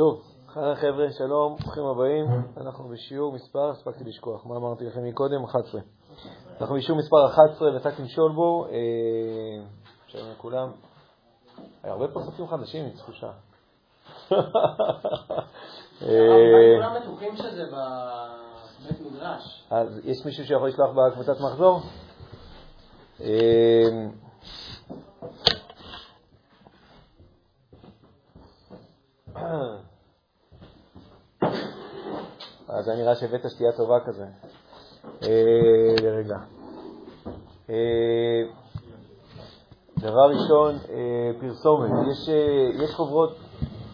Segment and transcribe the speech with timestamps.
[0.00, 2.26] טוב, חנה חבר'ה, שלום, ברוכים הבאים.
[2.56, 5.44] אנחנו בשיעור מספר, הספקתי לשכוח, מה אמרתי לכם מקודם?
[5.44, 5.80] 11.
[6.60, 8.66] אנחנו בשיעור מספר 11, ותק למשול בו.
[8.66, 8.70] אה,
[10.06, 10.70] שלום לכולם.
[11.82, 13.30] היה הרבה פרצופים חדשים, יש תחושה.
[14.32, 14.38] אה,
[16.76, 19.66] כולם בטוחים שזה בבית מדרש.
[19.70, 21.80] אז יש מישהו שיכול לשלוח בקבוצת מחזור?
[32.78, 34.24] אז זה נראה שהבאת שתייה טובה כזה.
[35.22, 36.36] אה, רגע.
[37.70, 38.42] אה,
[39.98, 41.90] דבר ראשון, אה, פרסומת.
[42.82, 43.36] יש, חוברות,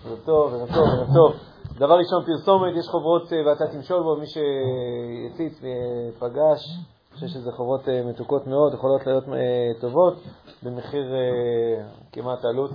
[0.06, 1.32] ערב טוב, ערב טוב, ערב טוב.
[1.76, 6.60] דבר ראשון, פרסומת, יש חוברות ואתה תמשול בו, מי שיציץ ופגש,
[7.10, 9.24] אני חושב שזה חוברות מתוקות מאוד, יכולות להיות
[9.80, 10.14] טובות,
[10.62, 11.04] במחיר
[12.12, 12.70] כמעט עלות.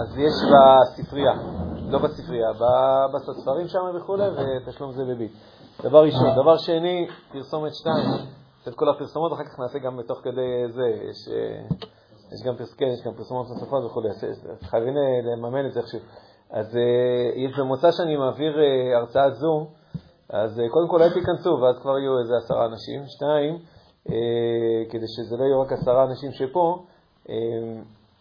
[0.00, 1.32] אז יש בספרייה,
[1.90, 2.48] לא בספרייה,
[3.14, 5.32] בספרים שם וכולי, ותשלום זה בביט.
[5.82, 6.34] דבר ראשון.
[6.42, 7.94] דבר שני, פרסומת 2.
[8.68, 10.86] את כל הפרסומות, אחר כך נעשה גם בתוך כדי זה.
[11.10, 11.28] יש,
[12.32, 14.08] יש גם פרס, כן, יש גם פרסומות נוספות וכולי,
[14.62, 15.98] חייבים לממן את זה איכשהו.
[16.50, 16.78] אז
[17.58, 18.56] במוצא שאני מעביר
[18.96, 19.66] הרצאת זום,
[20.30, 23.02] אז קודם כל אל תיכנסו, ואז כבר יהיו איזה עשרה אנשים.
[23.06, 23.58] שתיים,
[24.90, 26.84] כדי שזה לא יהיו רק עשרה אנשים שפה,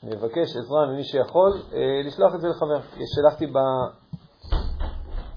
[0.04, 2.80] מבקש עזרה ממי שיכול, אה, לשלוח את זה לחבר.
[3.16, 3.58] שלחתי ב...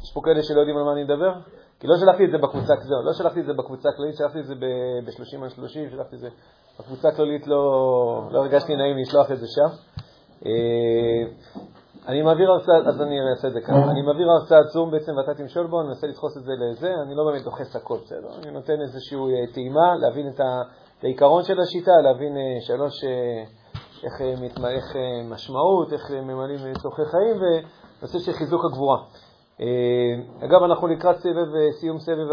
[0.03, 1.33] יש פה כאלה שלא יודעים על מה אני מדבר?
[1.80, 4.47] כי לא שלחתי את זה בקבוצה כזו, לא שלחתי את זה בקבוצה הכללית, שלחתי את
[4.47, 6.28] זה ב-30 על 30, שלחתי את זה
[6.81, 7.62] בקבוצה הכללית, לא,
[8.31, 9.77] לא הרגשתי נעים לשלוח את זה שם.
[10.47, 11.22] אה,
[12.08, 13.91] אני מעביר הרצאה, אז אני אעשה את זה ככה.
[13.91, 17.14] אני מעביר הרצאת זום בעצם ואתה תמשול בו, אני מנסה לדחוס את זה לזה, אני
[17.14, 18.28] לא באמת דוחס הכל, בסדר?
[18.42, 20.41] אני נותן איזושהי אה, טעימה, להבין את
[21.03, 23.05] העיקרון של השיטה, להבין שלוש...
[24.04, 24.70] איך, אה.
[24.70, 29.02] איך אה, משמעות, איך אה, ממלאים צורכי חיים, ונושא של חיזוק הגבורה.
[30.40, 31.46] אגב, אנחנו לקראת סבב,
[31.80, 32.28] סיום סבב,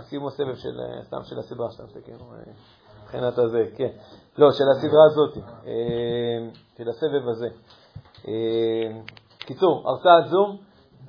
[0.00, 2.12] סיום הסבב של, סתם של הסדרה שאתה מסתכל,
[3.02, 3.88] מבחינת הזה, כן.
[4.38, 5.34] לא, של הסדרה הזאת,
[6.78, 7.48] של הסבב הזה.
[9.38, 10.56] קיצור, הרצאת זום,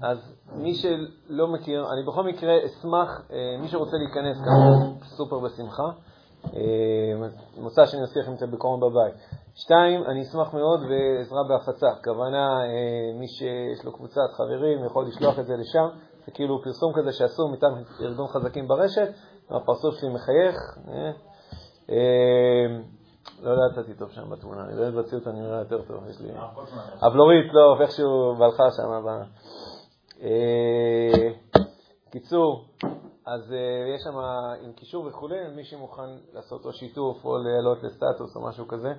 [0.01, 3.21] אז מי שלא מכיר, אני בכל מקרה אשמח,
[3.59, 5.89] מי שרוצה להיכנס כאן, סופר בשמחה.
[7.57, 9.42] מוצא שאני אעשה לכם את בקורונה בבית.
[9.55, 11.87] שתיים, אני אשמח מאוד בעזרה בהפצה.
[11.87, 15.87] הכוונה, אה, מי שיש לו קבוצת חברים יכול לשלוח את זה לשם.
[16.25, 19.07] זה כאילו פרסום כזה שעשו מטעם ארגון חזקים ברשת,
[19.49, 20.55] הפרצוף שלי מחייך.
[20.87, 21.11] אה,
[21.89, 22.77] אה,
[23.41, 26.21] לא יודע, יצאתי טוב שם בתמונה, אני לא יודע בציוט אני נראה יותר טוב, יש
[26.21, 26.29] לי...
[27.01, 28.91] הבלורית, לא, איכשהו בלחה שם.
[32.11, 32.65] קיצור,
[33.25, 34.17] אז uh, יש שם
[34.65, 38.93] עם קישור וכולי, מי שמוכן לעשות או שיתוף או לעלות לסטטוס או משהו כזה,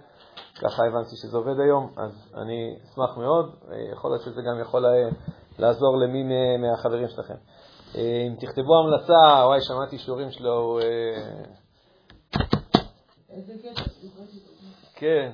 [0.55, 4.85] ככה הבנתי שזה עובד היום, אז אני אשמח מאוד, uh, יכול להיות שזה גם יכול
[4.87, 5.15] uh,
[5.59, 6.23] לעזור למי
[6.59, 7.35] מהחברים שלכם.
[7.93, 10.79] Uh, אם תכתבו המלצה, וואי, שמעתי שיעורים שלו.
[10.81, 10.85] Uh?
[14.95, 15.33] כן.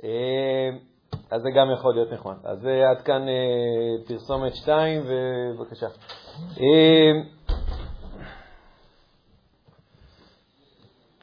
[0.00, 0.04] Uh,
[1.30, 2.36] אז זה גם יכול להיות נחמד.
[2.44, 2.58] אז
[2.90, 3.26] עד כאן
[4.06, 5.86] פרסומת 2, ובבקשה.
[6.54, 6.62] Uh,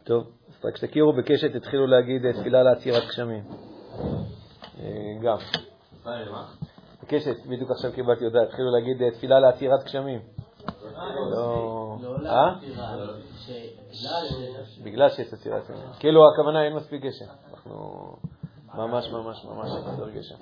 [0.10, 3.44] טוב, אז רק שתכירו, בקשת התחילו להגיד אה, תפילה לעצירת גשמים.
[4.80, 5.38] אה, גם.
[7.04, 10.20] בקשת, בדיוק עכשיו קיבלתי הודעה, התחילו להגיד אה, תפילה לעצירת גשמים.
[11.32, 12.54] לא, אה?
[14.84, 15.94] בגלל שיש עצירת גשמים.
[16.00, 17.26] כאילו הכוונה אין מספיק גשם.
[17.54, 18.16] אנחנו
[18.74, 20.36] ממש ממש ממש חסר גשם.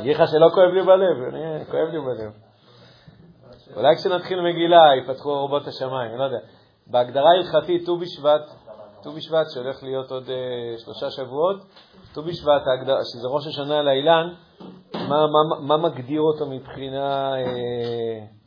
[0.00, 1.16] אגיד לך שלא כואב לי בלב,
[1.70, 2.32] כואב לי בלב.
[3.76, 6.38] אולי כשנתחיל מגילה יפתחו אורובות השמיים, אני לא יודע.
[6.86, 8.50] בהגדרה הלכתית, ט"ו בשבט,
[9.02, 11.56] ט"ו בשבט שהולך להיות עוד אה, שלושה שבועות,
[12.14, 12.62] ט"ו בשבט,
[13.12, 14.34] שזה ראש השנה לאילן,
[15.60, 17.34] מה מגדיר אותו מבחינה...
[17.34, 18.42] אה,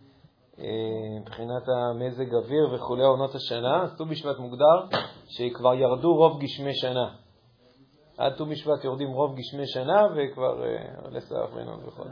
[0.59, 4.97] אה, מבחינת המזג אוויר וכולי עונות השנה, אז ט"ו בשבט מוגדר
[5.27, 7.24] שכבר ירדו רוב גשמי שנה.
[8.17, 12.03] עד ט"ו בשבט יורדים רוב גשמי שנה וכבר אה, עולה סרח בינות וכו'.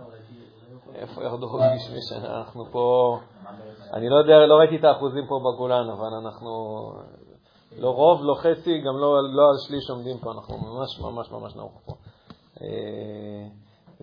[0.96, 2.38] איפה ירדו רוב גשמי שנה?
[2.38, 3.18] אנחנו פה,
[3.94, 6.50] אני לא יודע, לא ראיתי את האחוזים פה בגולן, אבל אנחנו
[7.78, 11.56] לא רוב, לא חצי, גם לא, לא על שליש עומדים פה, אנחנו ממש ממש ממש
[11.56, 11.94] נמוך פה.
[12.62, 13.48] אה,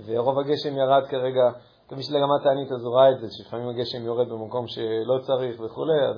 [0.07, 1.51] ורוב הגשם ירד כרגע.
[1.89, 6.01] כמי שלגמת תענית אז הוא ראה את זה, שלפעמים הגשם יורד במקום שלא צריך וכולי,
[6.09, 6.17] אז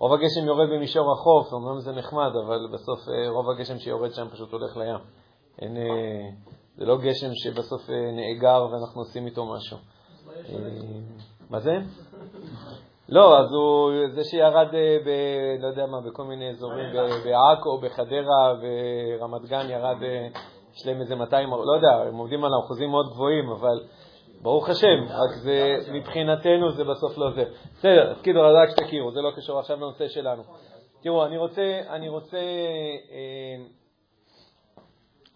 [0.00, 4.28] רוב הגשם יורד במישור החוף, אומנם זה נחמד, אבל בסוף אה, רוב הגשם שיורד שם
[4.28, 4.98] פשוט הולך לים.
[5.58, 5.82] אין, אה,
[6.76, 9.76] זה לא גשם שבסוף אה, נאגר ואנחנו עושים איתו משהו.
[11.50, 11.78] מה זה?
[13.08, 14.68] לא, אז הוא, זה שירד
[15.04, 15.08] ב...
[15.62, 16.86] לא יודע מה, בכל מיני אזורים,
[17.24, 19.96] בעכו, בחדרה, ורמת גן ירד,
[20.74, 23.80] יש להם איזה 200, לא יודע, הם עובדים על אחוזים מאוד גבוהים, אבל
[24.42, 27.44] ברוך השם, רק זה, מבחינתנו זה בסוף לא זה.
[27.78, 30.42] בסדר, אז כאילו, רק שתכירו, זה לא קשור עכשיו לנושא שלנו.
[31.02, 32.38] תראו, אני רוצה, אני רוצה
[33.10, 33.64] אה,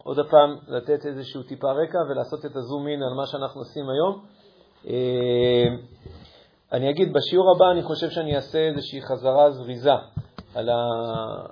[0.04, 4.24] עוד פעם לתת איזשהו טיפה רקע ולעשות את הזום אין על מה שאנחנו עושים היום.
[4.86, 5.66] אה,
[6.72, 9.92] אני אגיד, בשיעור הבא אני חושב שאני אעשה איזושהי חזרה זריזה
[10.54, 10.76] על ה...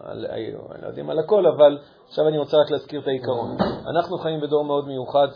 [0.00, 1.78] על, אני לא יודע אם על הכל, אבל
[2.08, 3.56] עכשיו אני רוצה רק להזכיר את העיקרון.
[3.90, 5.28] אנחנו חיים בדור מאוד מיוחד,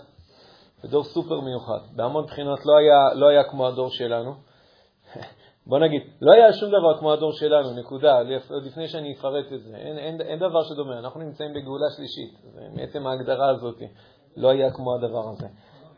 [0.84, 1.78] בדור סופר מיוחד.
[1.96, 4.34] בהמון בחינות לא היה, לא היה כמו הדור שלנו.
[5.69, 8.23] בוא נגיד, לא היה שום דבר כמו הדור שלנו, נקודה,
[8.67, 9.76] לפני שאני אפרט את זה.
[9.76, 12.34] אין, אין, אין דבר שדומה, אנחנו נמצאים בגאולה שלישית,
[12.75, 13.82] מעצם ההגדרה הזאת,
[14.37, 15.46] לא היה כמו הדבר הזה.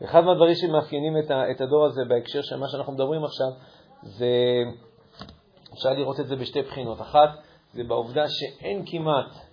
[0.03, 3.47] אחד מהדברים שמאפיינים את, ה, את הדור הזה בהקשר של מה שאנחנו מדברים עכשיו,
[4.01, 4.27] זה,
[5.73, 7.01] אפשר לראות את זה בשתי בחינות.
[7.01, 7.29] אחת,
[7.73, 9.48] זה בעובדה שאין כמעט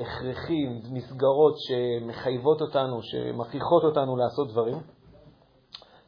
[0.00, 4.78] הכרחים, מסגרות שמחייבות אותנו, שמכריחות אותנו לעשות דברים.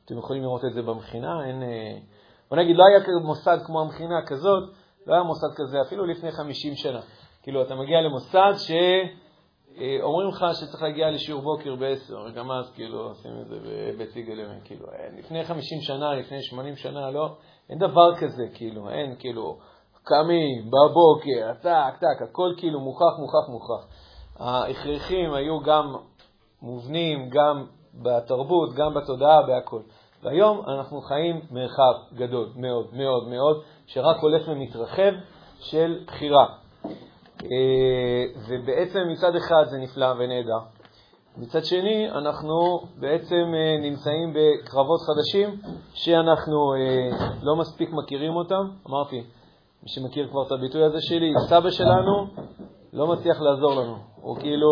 [0.04, 1.62] אתם יכולים לראות את זה במכינה, אין...
[1.62, 1.98] אה,
[2.50, 4.70] בוא נגיד, לא היה מוסד כמו המכינה כזאת,
[5.06, 7.00] לא היה מוסד כזה אפילו לפני 50 שנה.
[7.42, 13.32] כאילו, אתה מגיע למוסד שאומרים לך שצריך להגיע לשיעור בוקר ב-10, גם אז כאילו עושים
[13.40, 14.86] את זה בבית סיגל כאילו,
[15.18, 17.36] לפני 50 שנה, לפני 80 שנה, לא,
[17.70, 19.58] אין דבר כזה, כאילו, אין, כאילו,
[20.10, 23.86] קמים בבוקר, טק, טק, הכל כאילו מוכח, מוכח, מוכח.
[24.38, 25.94] ההכרחים היו גם
[26.62, 29.80] מובנים, גם בתרבות, גם בתודעה, בהכל.
[30.22, 35.12] והיום אנחנו חיים מרחב גדול מאוד מאוד מאוד, שרק הולך ומתרחב,
[35.60, 36.46] של בחירה.
[37.42, 40.58] אה, ובעצם מצד אחד זה נפלא ונהדר,
[41.36, 45.60] מצד שני אנחנו בעצם אה, נמצאים בקרבות חדשים
[45.94, 48.68] שאנחנו אה, לא מספיק מכירים אותם.
[48.88, 49.24] אמרתי,
[49.82, 52.26] מי שמכיר כבר את הביטוי הזה שלי, סבא שלנו
[52.92, 53.96] לא מצליח לעזור לנו.
[54.20, 54.68] הוא כאילו,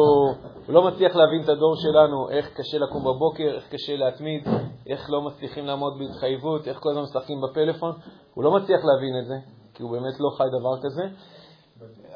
[0.66, 4.48] הוא לא מצליח להבין את הדור שלנו, איך קשה לקום בבוקר, איך קשה להתמיד,
[4.86, 7.92] איך לא מצליחים לעמוד בהתחייבות, איך כל הזמן משחקים בפלאפון.
[8.34, 9.34] הוא לא מצליח להבין את זה,
[9.74, 11.02] כי הוא באמת לא חי דבר כזה.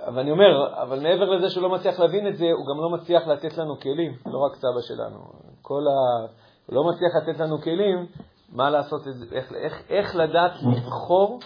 [0.07, 2.91] אבל אני אומר, אבל מעבר לזה שהוא לא מצליח להבין את זה, הוא גם לא
[2.91, 5.19] מצליח לתת לנו כלים, לא רק סבא שלנו.
[5.63, 6.27] כל ה...
[6.67, 8.07] הוא לא מצליח לתת לנו כלים
[8.53, 11.39] מה לעשות, את זה, איך, איך, איך לדעת לבחור,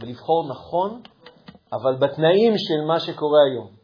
[0.00, 1.02] ולבחור נכון,
[1.72, 3.82] אבל בתנאים של מה שקורה היום.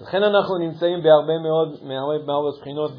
[0.00, 2.90] לכן אנחנו נמצאים בהרבה מאוד, מהרבה מאוד בחינות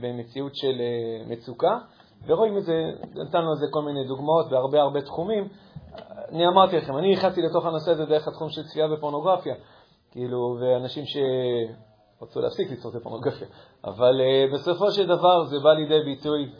[0.00, 1.78] במציאות של אה, מצוקה,
[2.26, 5.48] ורואים את זה, נתנו לזה כל מיני דוגמאות בהרבה הרבה תחומים.
[6.32, 9.54] אני אמרתי לכם, אני נכנסתי לתוך הנושא הזה דרך התחום של צפייה בפורנוגרפיה,
[10.10, 13.48] כאילו, ואנשים שרצו להפסיק לצפות בפורנוגרפיה,
[13.84, 16.50] אבל uh, בסופו של דבר זה בא לידי ביטוי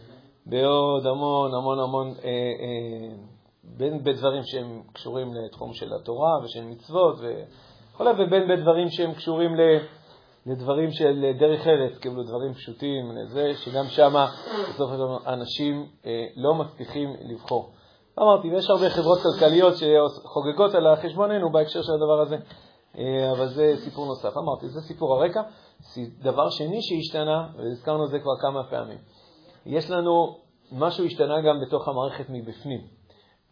[0.46, 3.37] בעוד המון המון המון, uh, uh,
[3.76, 9.60] בין בדברים שהם קשורים לתחום של התורה ושל מצוות וכו', ובין בדברים שהם קשורים ל...
[10.46, 14.24] לדברים של דרך ארץ, כאילו דברים פשוטים, לזה שגם שם
[14.74, 17.72] דבר אנשים אה, לא מצליחים לבחור.
[18.18, 22.36] אמרתי, ויש הרבה חברות כלכליות שחוגגות על חשבוננו בהקשר של הדבר הזה,
[22.98, 24.36] אה, אבל זה סיפור נוסף.
[24.36, 25.42] אמרתי, זה סיפור הרקע.
[26.22, 28.98] דבר שני שהשתנה, והזכרנו את זה כבר כמה פעמים,
[29.66, 30.38] יש לנו,
[30.72, 32.97] משהו השתנה גם בתוך המערכת מבפנים.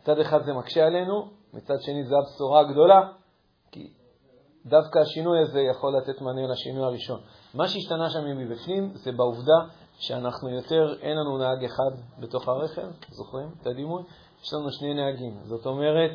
[0.07, 3.01] מצד אחד זה מקשה עלינו, מצד שני זה הבשורה הגדולה,
[3.73, 3.93] כי
[4.67, 7.21] דווקא השינוי הזה יכול לתת מענה לשינוי הראשון.
[7.55, 9.59] מה שהשתנה שם מבפנים זה בעובדה
[9.99, 14.03] שאנחנו יותר, אין לנו נהג אחד בתוך הרכב, זוכרים את הדימוי?
[14.43, 15.39] יש לנו שני נהגים.
[15.45, 16.11] זאת אומרת,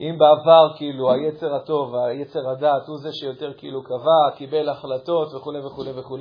[0.00, 5.52] אם בעבר כאילו היצר הטוב, היצר הדעת, הוא זה שיותר כאילו קבע, קיבל החלטות וכו'
[5.66, 6.18] וכו' וכו',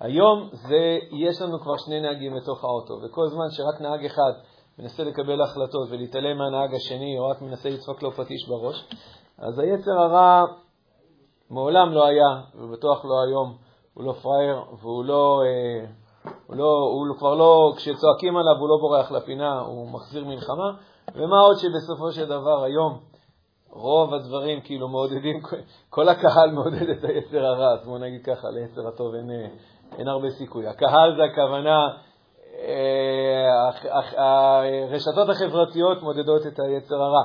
[0.00, 4.32] היום זה, יש לנו כבר שני נהגים בתוך האוטו, וכל זמן שרק נהג אחד
[4.78, 8.84] מנסה לקבל החלטות ולהתעלם מהנהג השני, או רק מנסה לדפוק לו פטיש בראש,
[9.38, 10.44] אז היצר הרע
[11.50, 13.56] מעולם לא היה, ובטוח לא היום,
[13.94, 15.86] הוא לא פראייר, והוא לא, אה,
[16.46, 20.70] הוא לא, הוא כבר לא, כשצועקים עליו הוא לא בורח לפינה, הוא מחזיר מלחמה,
[21.14, 22.98] ומה עוד שבסופו של דבר היום
[23.70, 25.40] רוב הדברים כאילו מעודדים,
[25.90, 29.30] כל הקהל מעודד את היצר הרע, אז בואו נגיד ככה, ליצר הטוב אין,
[29.98, 30.66] אין הרבה סיכוי.
[30.66, 31.96] הקהל זה הכוונה, אה,
[34.16, 37.22] הרשתות החברתיות מודדות את היצר הרע.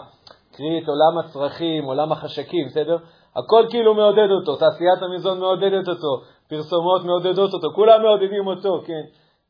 [0.51, 2.98] קרי את עולם הצרכים, עולם החשקים, בסדר?
[3.36, 9.03] הכל כאילו מעודד אותו, תעשיית המזון מעודדת אותו, פרסומות מעודדות אותו, כולם מעודדים אותו, כן.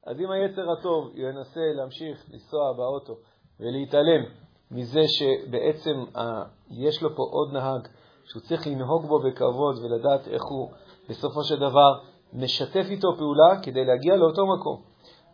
[0.07, 3.13] אז אם היצר הטוב ינסה להמשיך לנסוע באוטו
[3.59, 4.23] ולהתעלם
[4.71, 6.43] מזה שבעצם ה...
[6.71, 7.87] יש לו פה עוד נהג,
[8.25, 10.69] שהוא צריך לנהוג בו בכבוד ולדעת איך הוא
[11.09, 11.99] בסופו של דבר
[12.33, 14.88] משתף איתו פעולה כדי להגיע לאותו מקום.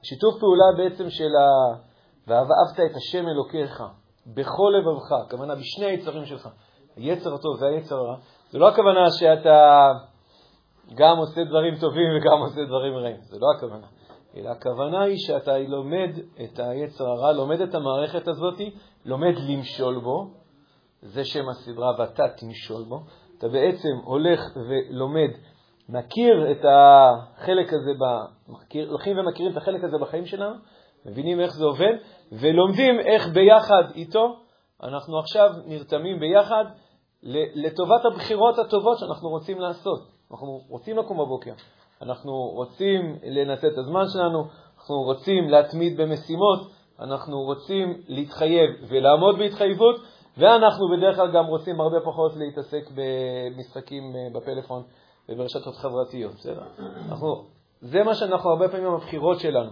[0.08, 1.48] שיתוף פעולה בעצם של ה...
[2.28, 3.84] ואהבת את השם אלוקיך,
[4.28, 6.50] בכל לבבך, הכוונה בשני היצרים שלך,
[6.96, 8.16] היצר הטוב והיצר הרע,
[8.50, 9.92] זה לא הכוונה שאתה
[10.96, 13.88] גם עושה דברים טובים וגם עושה דברים רעים, זה לא הכוונה.
[14.38, 16.10] אלא הכוונה היא שאתה לומד
[16.44, 18.60] את היצר הרע, לומד את המערכת הזאת,
[19.06, 20.28] לומד למשול בו,
[21.02, 23.00] זה שם הסדרה, ואתה תמשול בו.
[23.38, 25.30] אתה בעצם הולך ולומד,
[25.90, 27.92] מכיר את החלק הזה,
[28.48, 30.56] מכיר, הולכים ומכירים את החלק הזה בחיים שלנו,
[31.06, 31.94] מבינים איך זה עובד,
[32.32, 34.36] ולומדים איך ביחד איתו
[34.84, 36.66] אנחנו עכשיו נרתמים ביחד
[37.56, 40.00] לטובת הבחירות הטובות שאנחנו רוצים לעשות.
[40.32, 41.52] אנחנו רוצים לקום בבוקר,
[42.02, 44.44] אנחנו רוצים לנצל את הזמן שלנו,
[44.78, 46.60] אנחנו רוצים להתמיד במשימות,
[47.00, 49.96] אנחנו רוצים להתחייב ולעמוד בהתחייבות,
[50.38, 54.84] ואנחנו בדרך כלל גם רוצים הרבה פחות להתעסק במשחקים אה, בפלאפון
[55.30, 56.34] וברשתות חברתיות.
[56.34, 56.64] בסדר?
[57.10, 57.46] אנחנו,
[57.82, 59.72] זה מה שאנחנו הרבה פעמים הבחירות שלנו.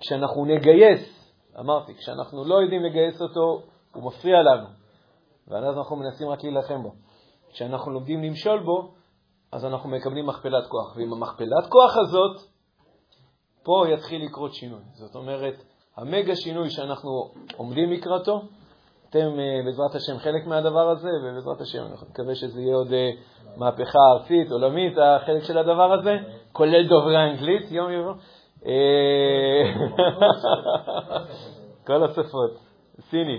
[0.00, 3.62] כשאנחנו נגייס, אמרתי, כשאנחנו לא יודעים לגייס אותו,
[3.94, 4.66] הוא מפריע לנו,
[5.48, 6.92] ואז אנחנו מנסים רק להילחם בו.
[7.52, 8.94] כשאנחנו לומדים למשול בו,
[9.52, 10.96] אז אנחנו מקבלים מכפלת כוח.
[10.96, 12.40] ועם המכפלת כוח הזאת,
[13.62, 14.80] פה יתחיל לקרות שינוי.
[14.92, 15.54] זאת אומרת,
[15.96, 18.42] המגה שינוי שאנחנו עומדים לקראתו,
[19.16, 23.10] אתם אה, בעזרת השם חלק מהדבר הזה, ובעזרת השם אני מקווה שזה יהיה עוד אה,
[23.56, 26.16] מהפכה ארצית, עולמית, החלק של הדבר הזה,
[26.52, 28.18] כולל דוברי אנגלית, יום יום.
[28.66, 28.72] אה,
[31.86, 32.58] כל השפות,
[33.10, 33.38] סיני.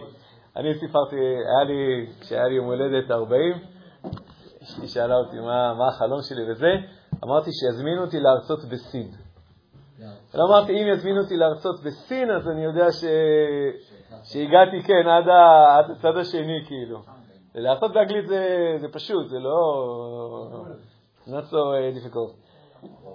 [0.55, 3.57] אני סיפרתי, היה לי, כשהיה לי יום הולדת 40,
[4.63, 6.75] אשתי שאלה אותי מה, מה החלום שלי וזה,
[7.23, 9.11] אמרתי שיזמינו אותי להרצות בסין.
[10.33, 13.03] אבל אמרתי, אם יזמינו אותי להרצות בסין, אז אני יודע ש...
[14.23, 16.99] שהגעתי, כן, עד, הצד השני, כאילו.
[17.55, 20.65] להרצות באנגלית זה, זה פשוט, זה לא...
[21.27, 22.33] not so uh, difficult.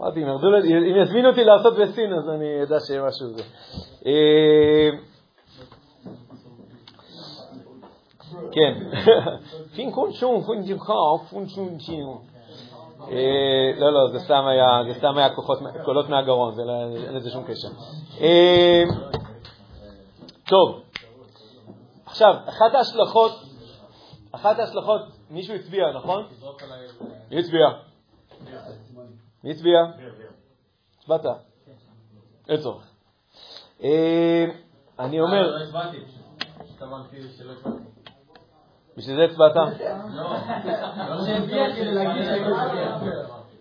[0.01, 3.43] אמרתי, אם, יזמינו אותי להרצות בסין, אז אני אדע שיהיה משהו זה.
[4.07, 4.91] אה,
[8.53, 8.75] כן.
[9.75, 10.93] פין קון שום, פון ג'ימחה,
[11.31, 12.07] פון שום ג'ים.
[13.79, 15.29] לא, לא, היה, זה סתם היה
[15.85, 16.73] קולות מהגרון, לא,
[17.07, 17.69] אין לזה שום קשר.
[18.21, 18.85] אה,
[20.49, 20.81] טוב,
[22.11, 23.33] עכשיו, אחת ההשלכות,
[24.33, 25.01] אחת ההשלכות,
[25.31, 26.27] מישהו הצביע, נכון?
[27.31, 27.67] מי הצביע?
[29.45, 29.79] מי הצביע?
[30.99, 31.25] הצבעת?
[32.49, 32.91] אין צורך.
[33.83, 34.45] אה,
[34.99, 35.51] אני אומר...
[35.51, 35.97] לא שלא הצבעתי.
[38.97, 39.57] בשביל זה הצבעת?
[39.57, 40.35] לא,
[41.09, 42.25] לא שהצביע כדי להגיד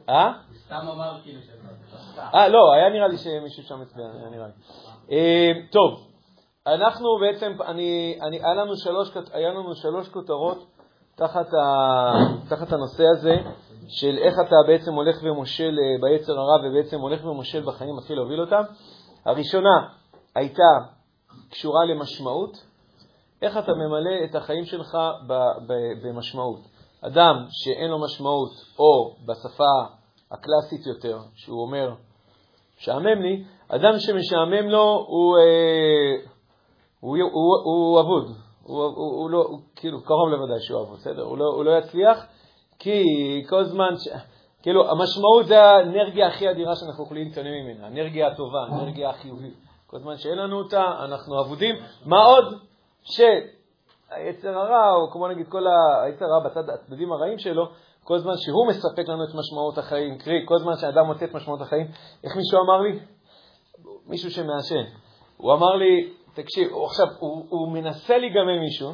[0.09, 0.33] אה?
[0.65, 2.33] סתם אמר כאילו שהצבעת.
[2.35, 4.53] אה, לא, היה נראה לי שמישהו שם הצביע, היה נראה לי.
[5.11, 6.08] אה, טוב,
[6.67, 10.65] אנחנו בעצם, אני, אני, היה, לנו שלוש, היה לנו שלוש כותרות
[11.15, 12.13] תחת, ה,
[12.49, 13.35] תחת הנושא הזה
[13.87, 18.41] של איך אתה בעצם הולך ומושל אה, ביצר הרע ובעצם הולך ומושל בחיים, מתחיל להוביל
[18.41, 18.61] אותם.
[19.25, 19.87] הראשונה
[20.35, 20.71] הייתה
[21.49, 22.51] קשורה למשמעות,
[23.41, 24.97] איך אתה ממלא את החיים שלך
[26.03, 26.59] במשמעות.
[27.01, 29.95] אדם שאין לו משמעות, או בשפה
[30.31, 31.93] הקלאסית יותר, שהוא אומר,
[32.79, 36.29] משעמם לי, אדם שמשעמם לו הוא, אה,
[36.99, 40.99] הוא, הוא, הוא, הוא אבוד, הוא, הוא, הוא לא, הוא, כאילו, קרוב לוודאי שהוא אבוד,
[40.99, 41.23] בסדר?
[41.23, 42.25] הוא לא, הוא לא יצליח,
[42.79, 43.03] כי
[43.49, 44.07] כל זמן ש...
[44.61, 49.53] כאילו, המשמעות זה האנרגיה הכי אדירה שאנחנו יכולים להתקדם ממנה, האנרגיה הטובה, האנרגיה החיובית.
[49.87, 51.75] כל זמן שאין לנו אותה, אנחנו אבודים.
[52.05, 52.45] מה עוד?
[53.03, 55.63] שהיצר הרע, או כמו נגיד כל
[56.03, 57.65] היצר הרע בצד הצדדים הרעים שלו,
[58.03, 61.61] כל זמן שהוא מספק לנו את משמעות החיים, קרי, כל זמן שאדם מוצא את משמעות
[61.61, 61.87] החיים,
[62.23, 62.99] איך מישהו אמר לי?
[64.07, 64.83] מישהו שמעשן.
[65.37, 68.89] הוא אמר לי, תקשיב, הוא עכשיו, הוא, הוא מנסה להיגמל מישהו,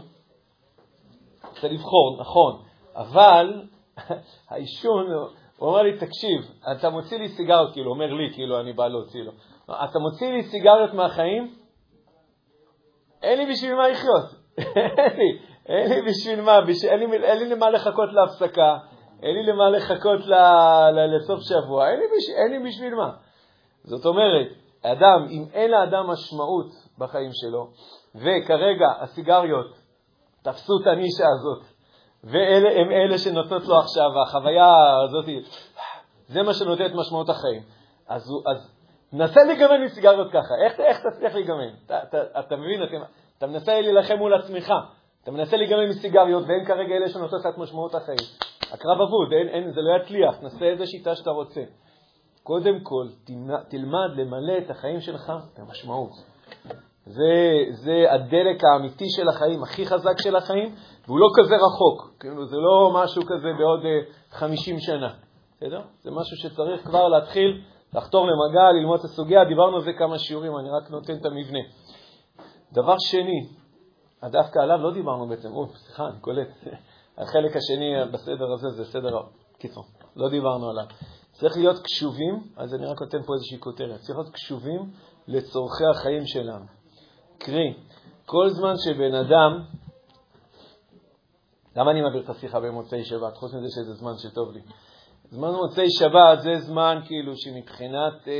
[1.49, 2.61] רוצה לבחור, נכון,
[2.95, 3.63] אבל
[4.49, 5.05] העישון,
[5.57, 9.23] הוא אמר לי, תקשיב, אתה מוציא לי סיגריות, כאילו, אומר לי, כאילו, אני בא להוציא
[9.23, 9.31] לו.
[9.65, 11.55] אתה מוציא לי סיגריות מהחיים,
[13.23, 14.25] אין לי בשביל מה לחיות.
[14.97, 18.77] אין לי, אין לי בשביל מה, בשביל, אין, לי, אין לי למה לחכות להפסקה,
[19.23, 20.33] אין לי למה לחכות ל,
[20.91, 23.11] ל, לסוף שבוע, אין לי, בשביל, אין לי בשביל מה.
[23.83, 24.47] זאת אומרת,
[24.81, 27.71] אדם, אם אין לאדם משמעות בחיים שלו,
[28.15, 29.75] וכרגע הסיגריות
[30.43, 31.63] תפסו את הנישה הזאת,
[32.23, 34.73] הם אלה שנותנות לו עכשיו, והחוויה
[35.03, 35.25] הזאת,
[36.27, 37.61] זה מה שנותן את משמעות החיים.
[38.07, 38.75] אז, אז
[39.13, 41.69] נסה להיגמל מסיגריות ככה, איך, איך תצליח להיגמל?
[41.85, 42.83] אתה, אתה, אתה מבין?
[42.83, 42.95] אתה,
[43.37, 44.73] אתה מנסה להילחם מול עצמך,
[45.23, 48.19] אתה מנסה להיגמל מסיגריות, ואין כרגע אלה שנותנות את משמעות החיים.
[48.71, 51.61] הקרב אבוד, אין, אין, זה לא יצליח, נסה איזה שיטה שאתה רוצה.
[52.43, 53.07] קודם כל,
[53.69, 56.34] תלמד למלא את החיים שלך במשמעות.
[57.05, 60.75] זה, זה הדלק האמיתי של החיים, הכי חזק של החיים,
[61.07, 62.15] והוא לא כזה רחוק.
[62.19, 63.79] כאילו, זה לא משהו כזה בעוד
[64.31, 65.13] 50 אה, שנה.
[65.57, 65.81] בסדר?
[66.01, 67.61] זה משהו שצריך כבר להתחיל
[67.93, 71.59] לחתור למגע, ללמוד את הסוגיה, דיברנו על זה כמה שיעורים, אני רק נותן את המבנה.
[72.73, 73.47] דבר שני,
[74.23, 76.47] דווקא עליו לא דיברנו בעצם, אוף, סליחה, אני קולט.
[77.17, 79.19] החלק השני בסדר הזה זה סדר,
[79.57, 79.83] קיצור,
[80.15, 80.85] לא דיברנו עליו.
[81.31, 84.91] צריך להיות קשובים, אז אני רק נותן פה איזושהי כותרת, צריך להיות קשובים
[85.27, 86.65] לצורכי החיים שלנו.
[87.37, 87.73] קרי,
[88.25, 89.61] כל זמן שבן אדם,
[91.75, 93.37] למה אני מעביר את השיחה במוצאי שבת?
[93.37, 94.61] חוץ מזה שזה זמן שטוב לי.
[95.29, 98.33] זמן מוצאי שבת זה זמן כאילו שמבחינת, אה,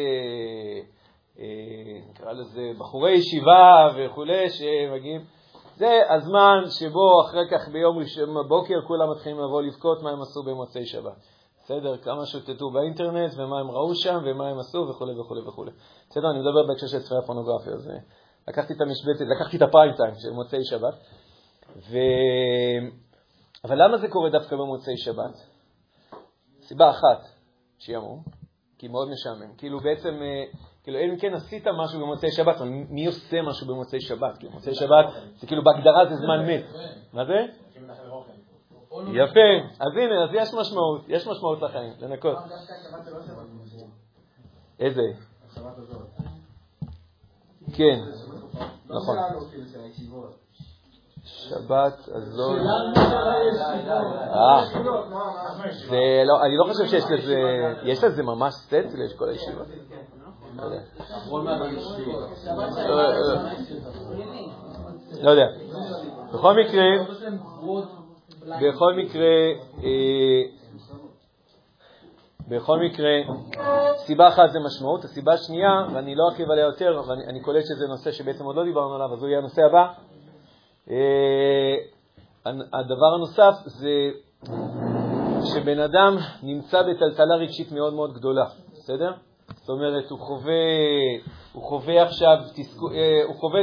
[1.40, 1.46] אה,
[2.10, 5.26] נקרא לזה, בחורי ישיבה וכולי, שמגיעים,
[5.76, 7.98] זה הזמן שבו אחר כך ביום
[8.36, 11.26] בבוקר כולם מתחילים לבוא לבכות מה הם עשו במוצאי שבת.
[11.64, 11.98] בסדר?
[11.98, 15.66] כמה שוטטו באינטרנט ומה הם ראו שם ומה הם עשו וכו' וכו' וכו'.
[16.10, 16.32] בסדר?
[16.32, 17.74] אני מדבר בהקשר של ספרי הפורנוגרפיה.
[17.74, 17.90] אז
[18.48, 20.94] לקחתי את המשבצת, לקחתי את הפריים טיים של מוצאי שבת.
[21.76, 21.98] ו...
[23.64, 25.34] אבל למה זה קורה דווקא במוצאי שבת?
[26.62, 27.30] סיבה אחת,
[27.80, 28.20] שיאמרו,
[28.78, 29.56] כי מאוד משעמם.
[29.58, 30.44] כאילו בעצם, אה,
[30.84, 32.56] כאילו אם כן עשית משהו במוצאי שבת,
[32.90, 34.38] מי עושה משהו במוצאי שבת?
[34.38, 35.06] כי במוצאי שבת
[35.38, 36.64] זה כאילו בהגדרה זה זמן מת.
[37.14, 37.46] מה זה?
[39.14, 39.50] יפה,
[39.80, 42.38] אז הנה, אז יש משמעות, יש משמעות לחיים, לנקות.
[44.80, 45.02] איזה?
[47.76, 48.00] כן,
[48.90, 49.18] נכון.
[51.24, 52.60] שבת הזאת.
[54.34, 54.66] אה,
[55.90, 57.36] זה לא, אני לא חושב שיש לזה,
[57.84, 59.64] יש לזה ממש סט לאשכול הישיבה.
[65.22, 65.48] לא יודע.
[66.34, 66.84] בכל מקרה,
[68.62, 69.36] בכל מקרה,
[69.84, 70.65] אה,
[72.48, 73.12] בכל מקרה,
[73.96, 77.88] סיבה אחת זה משמעות, הסיבה השנייה, ואני לא ארחיב עליה יותר, אבל אני קולט שזה
[77.88, 79.88] נושא שבעצם עוד לא דיברנו עליו, אז הוא יהיה הנושא הבא.
[80.90, 81.76] אה,
[82.74, 84.12] הדבר הנוסף זה
[85.54, 89.12] שבן אדם נמצא בטלטלה רגשית מאוד מאוד גדולה, בסדר?
[89.48, 90.54] זאת אומרת, הוא חווה,
[91.54, 92.38] הוא חווה עכשיו,
[92.96, 93.62] אה, הוא חווה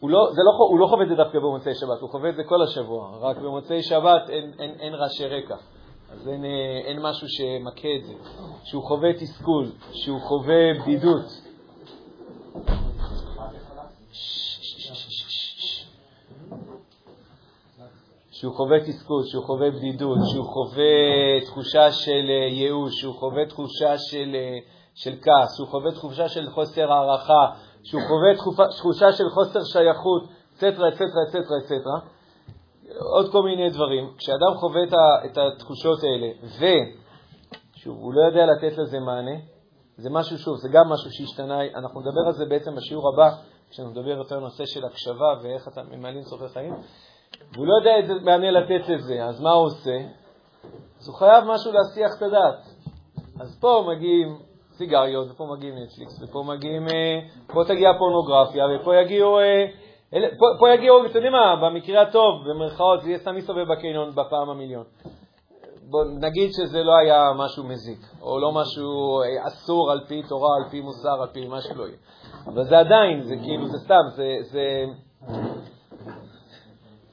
[0.00, 2.44] הוא לא, לא, הוא לא חווה את זה דווקא במוצאי שבת, הוא חווה את זה
[2.44, 5.56] כל השבוע, רק במוצאי שבת אין, אין, אין רעשי רקע.
[6.14, 8.12] אז אין, אה, אין משהו שמכה את זה.
[8.64, 11.24] שהוא חווה תסכול, שהוא חווה בדידות.
[18.30, 23.98] שהוא חווה תסכול, שהוא חווה בדידות, שהוא חווה תחושה של אה, ייאוש, שהוא חווה תחושה
[23.98, 24.58] של, אה,
[24.94, 27.50] של כעס, שהוא חווה תחושה של חוסר הערכה,
[27.82, 30.22] שהוא חווה תחושה של חוסר שייכות,
[30.54, 32.13] אצטרה, אצטרה, אצטרה, אצטרה,
[32.92, 34.10] עוד כל מיני דברים.
[34.18, 34.82] כשאדם חווה
[35.24, 39.36] את התחושות האלה, ושוב, הוא לא יודע לתת לזה מענה,
[39.96, 43.30] זה משהו, שוב, זה גם משהו שהשתנה, אנחנו נדבר על זה בעצם בשיעור הבא,
[43.70, 46.74] כשאנחנו נדבר יותר על נושא של הקשבה ואיך אתה ממלאים צורכי חיים,
[47.52, 49.96] והוא לא יודע איזה מענה לתת לזה, אז מה הוא עושה?
[51.00, 52.74] אז הוא חייב משהו להסיח את הדעת.
[53.40, 54.38] אז פה מגיעים
[54.72, 59.38] סיגריות, ופה מגיעים נטפליקס, ופה מגיעים, אה, פה תגיע פורנוגרפיה, ופה יגיעו,
[60.38, 64.50] פה, פה יגיעו, אתם יודעים מה, במקרה הטוב, במרכאות, זה יהיה סתם מסתובב בקניון בפעם
[64.50, 64.84] המיליון.
[65.90, 70.56] בוא נגיד שזה לא היה משהו מזיק, או לא משהו אה, אסור על פי תורה,
[70.56, 71.96] על פי מוסר, על פי מה שלא יהיה.
[72.46, 74.36] אבל זה עדיין, זה כאילו, זה סתם, זה...
[74.40, 74.84] זה...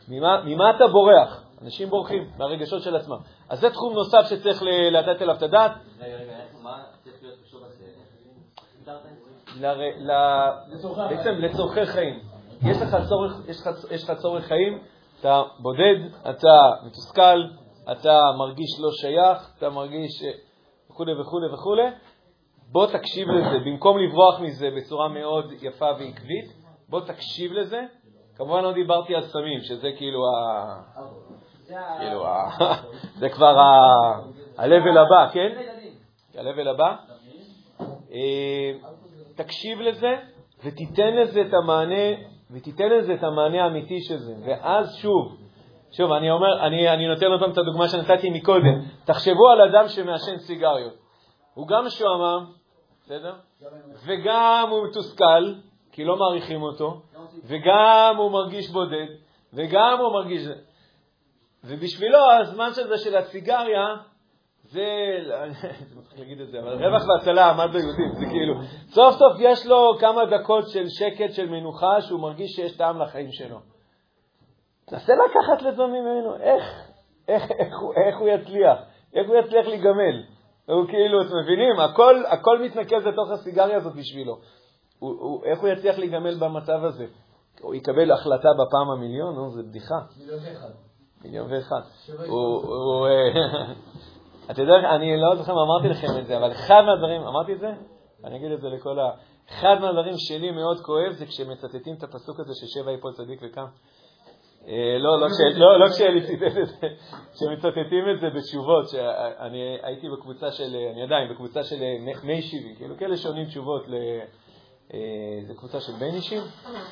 [0.08, 1.44] ממה, ממה אתה בורח?
[1.62, 3.18] אנשים בורחים מהרגשות של עצמם.
[3.50, 5.72] אז זה תחום נוסף שצריך לתת אליו את הדעת.
[6.00, 7.62] רגע, רגע, מה צריך להיות קשור
[11.10, 12.31] בעצם לצורכי חיים.
[12.63, 14.80] יש לך צורך, יש לך, יש לך צורך חיים,
[15.19, 15.97] אתה בודד,
[16.30, 17.43] אתה מתוסכל,
[17.91, 20.24] אתה מרגיש לא שייך, אתה מרגיש
[20.89, 21.76] וכו' וכו' וכו',
[22.71, 26.45] בוא תקשיב לזה, במקום לברוח מזה בצורה מאוד יפה ועקבית,
[26.89, 27.82] בוא תקשיב לזה.
[28.36, 30.76] כמובן לא דיברתי על סמים, שזה כאילו ה...
[32.00, 32.50] כאילו ה...
[33.19, 35.50] זה כבר ה-level הבא, כן?
[36.38, 36.95] ה-level הבא.
[38.12, 38.71] אה,
[39.36, 40.15] תקשיב לזה
[40.63, 42.15] ותיתן לזה את המענה,
[42.54, 44.34] ותיתן לזה את המענה האמיתי של זה.
[44.46, 45.38] ואז שוב,
[45.92, 48.82] שוב, אני אומר, אני, אני נותן עוד פעם את הדוגמה שנתתי מקודם.
[49.06, 50.94] תחשבו על אדם שמעשן סיגריות.
[51.54, 52.46] הוא גם משועמם,
[53.02, 53.36] בסדר?
[54.06, 55.54] וגם הוא מתוסכל,
[55.92, 57.02] כי לא מעריכים אותו,
[57.44, 59.08] וגם הוא מרגיש בודד,
[59.54, 60.42] וגם הוא מרגיש...
[61.64, 63.96] ובשבילו הזמן של זה של הסיגריה
[64.72, 64.86] זה,
[65.90, 68.12] זה מצחיק להגיד את זה, אבל רווח והצלה, מה זה יהודים?
[68.20, 68.54] זה כאילו,
[68.88, 73.32] סוף סוף יש לו כמה דקות של שקט, של מנוחה, שהוא מרגיש שיש טעם לחיים
[73.32, 73.60] שלו.
[74.86, 76.64] תנסה לקחת לזה ממנו, איך,
[77.28, 77.74] איך, איך,
[78.08, 78.80] איך הוא יצליח?
[79.14, 80.24] איך הוא יצליח להיגמל?
[80.66, 81.80] הוא כאילו, אתם מבינים?
[81.80, 84.38] הכל, הכל מתנקז לתוך הסיגריה הזאת בשבילו.
[85.00, 87.06] הוא, הוא, איך הוא יצליח להיגמל במצב הזה?
[87.62, 89.36] הוא יקבל החלטה בפעם המיליון?
[89.36, 90.00] נו, זה בדיחה.
[90.20, 90.70] מיליון ואחד.
[91.24, 91.82] מיליון ואחד.
[94.52, 97.54] אה, אתה יודע, אני לא זוכר אם אמרתי לכם את זה, אבל אחד מהדברים, אמרתי
[97.54, 97.72] את זה?
[98.24, 99.12] אני אגיד את זה לכל ה...
[99.50, 103.66] אחד מהדברים שלי מאוד כואב זה כשמצטטים את הפסוק הזה ששבע יפול צדיק וקם.
[104.68, 106.88] אה, לא, לא, לא, לא כשאלי ציטט את זה,
[107.34, 111.76] כשמצטטים את זה בתשובות, שאני הייתי בקבוצה של, אני עדיין בקבוצה של
[112.24, 113.96] מי שיבים, כאילו כאלה שעונים תשובות ל...
[114.94, 115.00] אה,
[115.48, 116.42] זו קבוצה של בין אישים.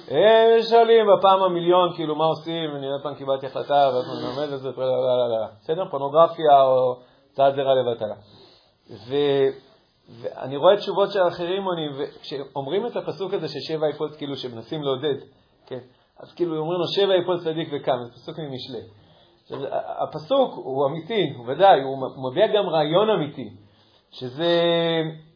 [0.08, 4.54] הם שואלים בפעם המיליון, כאילו, מה עושים, אני עוד פעם קיבלתי החלטה, ואז אני לומד
[4.54, 4.70] את זה,
[5.62, 5.90] בסדר?
[5.92, 7.00] פורנוגרפיה או
[7.40, 8.16] צעד זרע לבטלה.
[10.10, 15.16] ואני רואה תשובות של אחרים עונים, וכשאומרים את הפסוק הזה ששבע יפול, כאילו, שמנסים לעודד,
[15.66, 15.80] כן?
[16.20, 18.82] אז כאילו אומרים לו, שבע יפול צדיק וקם, זה פסוק ממשלי.
[20.04, 23.50] הפסוק הוא אמיתי, הוא ודאי, הוא מביע גם רעיון אמיתי,
[24.12, 24.52] שזה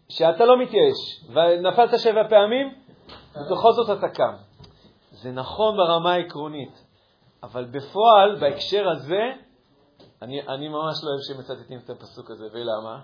[0.10, 2.74] שאתה לא מתייאש, ונפלת שבע פעמים,
[3.36, 4.34] ובכל זאת אתה קם.
[5.12, 6.86] זה נכון ברמה העקרונית,
[7.44, 9.32] אבל בפועל, בהקשר הזה,
[10.24, 13.00] אני, אני ממש לא אוהב שמצטטים את הפסוק הזה, ולמה?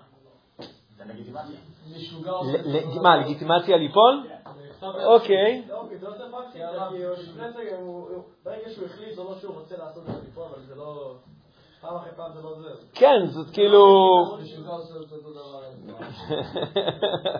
[3.02, 4.26] מה, לגיטימציה ליפול?
[4.82, 5.62] אוקיי.
[5.68, 5.80] זה לא
[10.76, 11.14] לא...
[12.42, 12.68] לא זה.
[12.94, 13.86] כן, זאת כאילו...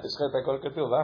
[0.05, 1.03] יש לך את הכל כתוב, אה?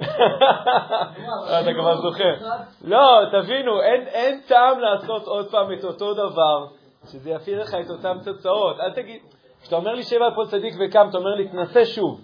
[1.60, 2.34] אתה כבר זוכר.
[2.92, 6.66] לא, תבינו, אין טעם לעשות עוד פעם את אותו דבר,
[7.12, 8.80] שזה יפעיל לך את אותן תוצאות.
[8.80, 9.22] אל תגיד,
[9.62, 12.20] כשאתה אומר לי שבע פה צדיק וקם, אתה אומר לי, תנסה שוב.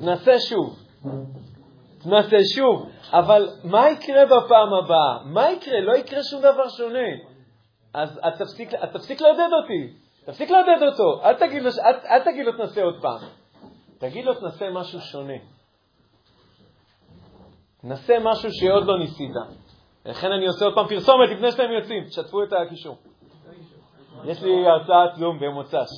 [0.00, 0.78] תנסה שוב.
[2.02, 2.88] תנסה שוב.
[3.12, 5.24] אבל מה יקרה בפעם הבאה?
[5.24, 5.80] מה יקרה?
[5.80, 7.08] לא יקרה שום דבר שונה.
[7.96, 9.92] אז תפסיק, תפסיק לעודד אותי,
[10.24, 13.18] תפסיק לעודד אותו, אל תגיד לו, אל, אל תגיד לו תנסה עוד פעם,
[13.98, 15.38] תגיד לו תנסה משהו שונה.
[17.84, 19.30] נסה משהו שעוד לא ניסית.
[20.06, 22.96] לכן אני עושה עוד פעם פרסומת לפני שאתם יוצאים, תשתפו את הקישור.
[24.26, 25.90] יש לי הרצאת זום במוצ"ש.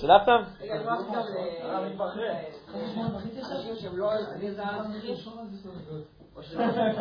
[0.00, 0.42] שלחתם?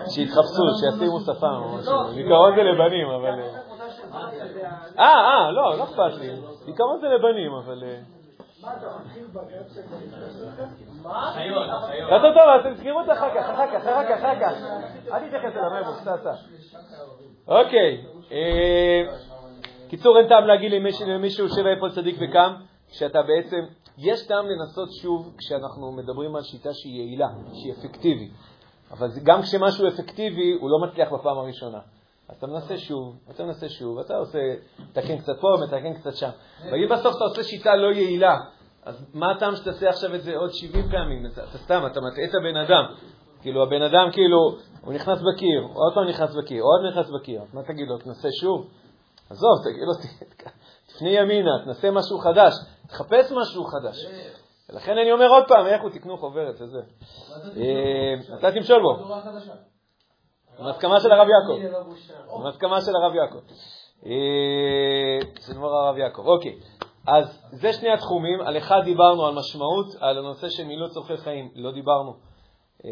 [0.09, 2.15] שיתחפשו, שישימו שפם או משהו.
[2.15, 3.39] בעיקרון זה לבנים, אבל...
[4.99, 6.29] אה, אה, לא, לא אכפת לי.
[6.65, 7.83] בעיקרון זה לבנים, אבל...
[8.61, 8.71] מה?
[12.21, 14.53] טוב, טוב, אתם תזכרו את זה אחר כך, אחר כך, אחר כך, אחר כך.
[15.11, 15.71] אל תתייחס אליו.
[17.47, 18.03] אוקיי.
[19.91, 20.71] קיצור, אין טעם להגיד
[21.07, 22.53] למישהו שבע איפה צדיק וקם,
[22.91, 23.61] כשאתה בעצם,
[23.97, 28.31] יש טעם לנסות שוב כשאנחנו מדברים על שיטה שהיא יעילה, שהיא אפקטיבית.
[28.91, 31.79] אבל גם כשמשהו אפקטיבי, הוא לא מצליח בפעם הראשונה.
[32.31, 34.39] אתה מנסה שוב, אתה מנסה שוב, אתה עושה,
[34.79, 36.29] מתקן קצת פה, מתקן קצת שם.
[36.71, 38.37] ואם בסוף אתה עושה שיטה לא יעילה,
[38.83, 41.25] אז מה הטעם שתעשה עכשיו את זה עוד 70 פעמים?
[41.25, 42.83] אתה, סתם, אתה מטעה את הבן אדם.
[43.41, 44.37] כאילו, הבן אדם, כאילו,
[44.81, 47.41] הוא נכנס בקיר, עוד פעם נכנס בקיר, עוד נכנס בקיר.
[47.53, 48.67] מה תגיד לו, תנסה שוב?
[49.31, 49.93] עזוב, תגיד לו,
[50.87, 52.53] תפני ימינה, תנסה משהו חדש,
[52.87, 54.05] תחפש משהו חדש.
[54.69, 56.79] ולכן אני אומר עוד פעם, איך הוא תקנו חוברת וזה.
[58.39, 59.13] אתה אה, תמשול בו.
[60.59, 61.77] עם הסכמה של הרב יעקב.
[62.35, 63.39] עם הסכמה של הרב יעקב.
[65.39, 66.21] זה נאמר הרב יעקב.
[66.25, 66.59] אוקיי,
[67.07, 68.41] אז זה שני התחומים.
[68.41, 71.51] על אחד דיברנו, על משמעות, על הנושא של מילות צורכי חיים.
[71.55, 72.13] לא דיברנו.
[72.85, 72.89] אה,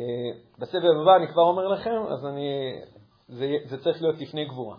[0.60, 2.80] בסבב הבא אני כבר אומר לכם, אז אני,
[3.28, 4.76] זה, זה צריך להיות לפני גבורה.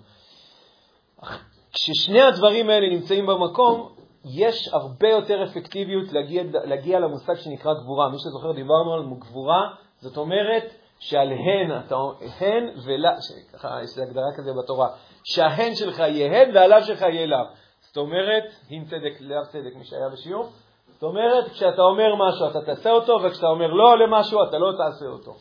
[1.72, 3.88] כששני הדברים האלה נמצאים במקום,
[4.24, 8.08] יש הרבה יותר אפקטיביות להגיע, להגיע למושג שנקרא גבורה.
[8.08, 11.96] מי שזוכר, דיברנו על גבורה, זאת אומרת שעל הן, אתה,
[12.40, 13.12] הן ולה,
[13.52, 14.88] ככה יש הגדרה כזה בתורה,
[15.24, 17.44] שההן שלך יהיה הן והלאו שלך יהיה לאו.
[17.80, 20.48] זאת אומרת, הן צדק, לאו צדק, מי שהיה בשיעור.
[20.88, 25.06] זאת אומרת, כשאתה אומר משהו אתה תעשה אותו, וכשאתה אומר לא למשהו אתה לא תעשה
[25.06, 25.34] אותו.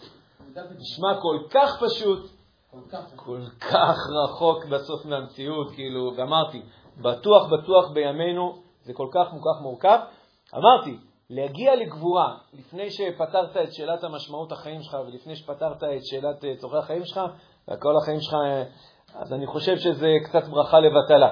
[0.56, 2.39] נשמע כל כך פשוט,
[3.16, 6.62] כל כך רחוק בסוף מהמציאות, כאילו, ואמרתי,
[6.98, 10.00] בטוח בטוח בימינו זה כל כך מוכח מורכב.
[10.56, 10.98] אמרתי,
[11.30, 16.78] להגיע לגבורה לפני שפתרת את שאלת המשמעות החיים שלך ולפני שפתרת את שאלת אה, צורכי
[16.78, 17.22] החיים שלך
[17.68, 18.64] וכל החיים שלך, אה,
[19.22, 21.32] אז אני חושב שזה קצת ברכה לבטלה.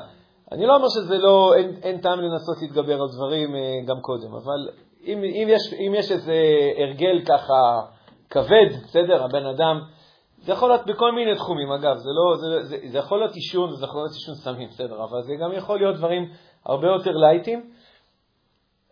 [0.51, 4.33] אני לא אומר שזה לא, אין, אין טעם לנסות להתגבר על דברים אה, גם קודם,
[4.33, 4.69] אבל
[5.03, 6.35] אם, אם, יש, אם יש איזה
[6.77, 7.81] הרגל ככה
[8.29, 9.81] כבד, בסדר, הבן אדם,
[10.47, 13.75] זה יכול להיות בכל מיני תחומים, אגב, זה, לא, זה, זה, זה יכול להיות עישון,
[13.75, 16.31] זה יכול להיות עישון סמים, בסדר, אבל זה גם יכול להיות דברים
[16.65, 17.71] הרבה יותר לייטים.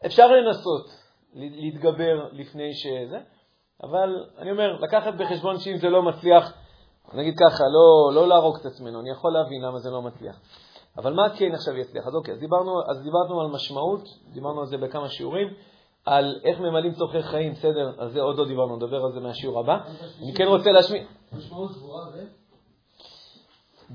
[0.05, 0.85] אפשר לנסות
[1.33, 3.19] להתגבר לפני שזה,
[3.83, 6.53] אבל אני אומר, לקחת בחשבון שאם זה לא מצליח,
[7.13, 10.39] נגיד ככה, לא, לא להרוג את עצמנו, אני יכול להבין למה זה לא מצליח.
[10.97, 12.07] אבל מה כן עכשיו יצליח?
[12.07, 15.47] אז אוקיי, אז דיברנו, אז דיברנו על משמעות, דיברנו על זה בכמה שיעורים,
[16.05, 19.59] על איך ממלאים צורכי חיים, בסדר, על זה עוד לא דיברנו, נדבר על זה מהשיעור
[19.59, 19.77] הבא.
[20.23, 21.03] אני כן רוצה להשמיע...
[21.33, 22.19] משמעות גבוהה ו...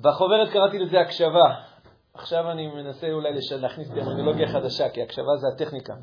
[0.01, 1.55] בחוברת קראתי לזה הקשבה.
[2.15, 3.29] עכשיו אני מנסה אולי
[3.61, 5.95] להכניס טרמינולוגיה חדשה, כי הקשבה זה הטכניקה.